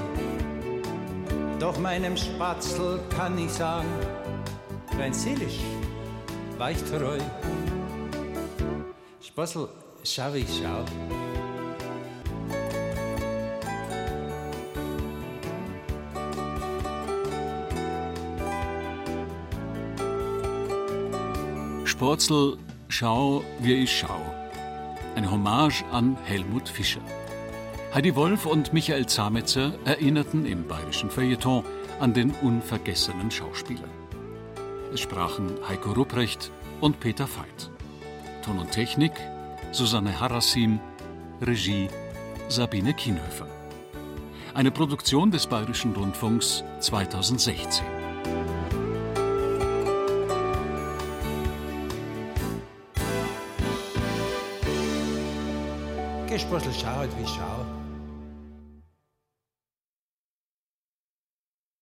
[1.61, 3.89] Doch meinem Spatzel kann ich sagen,
[4.99, 5.61] rein seelisch
[6.57, 7.19] war ich treu.
[9.21, 9.69] Spatzel,
[10.05, 10.85] schau ich schau.
[21.85, 22.57] Spurzel,
[22.89, 24.21] schau, wie ich schau.
[25.15, 27.03] Eine Hommage an Helmut Fischer.
[27.95, 31.65] Heidi Wolf und Michael Zametzer erinnerten im bayerischen Feuilleton
[32.01, 33.89] an den unvergessenen Schauspieler.
[34.93, 36.51] Es sprachen Heiko Rupprecht
[36.83, 37.71] und Peter Veit.
[38.45, 39.13] Ton und Technik
[39.73, 40.81] Susanne Harassim,
[41.41, 41.89] Regie
[42.49, 43.47] Sabine Kienhöfer.
[44.53, 47.87] Eine Produktion des Bayerischen Rundfunks 2016.
[56.27, 57.68] Geh, Sprossel, schau halt, wie ich schau.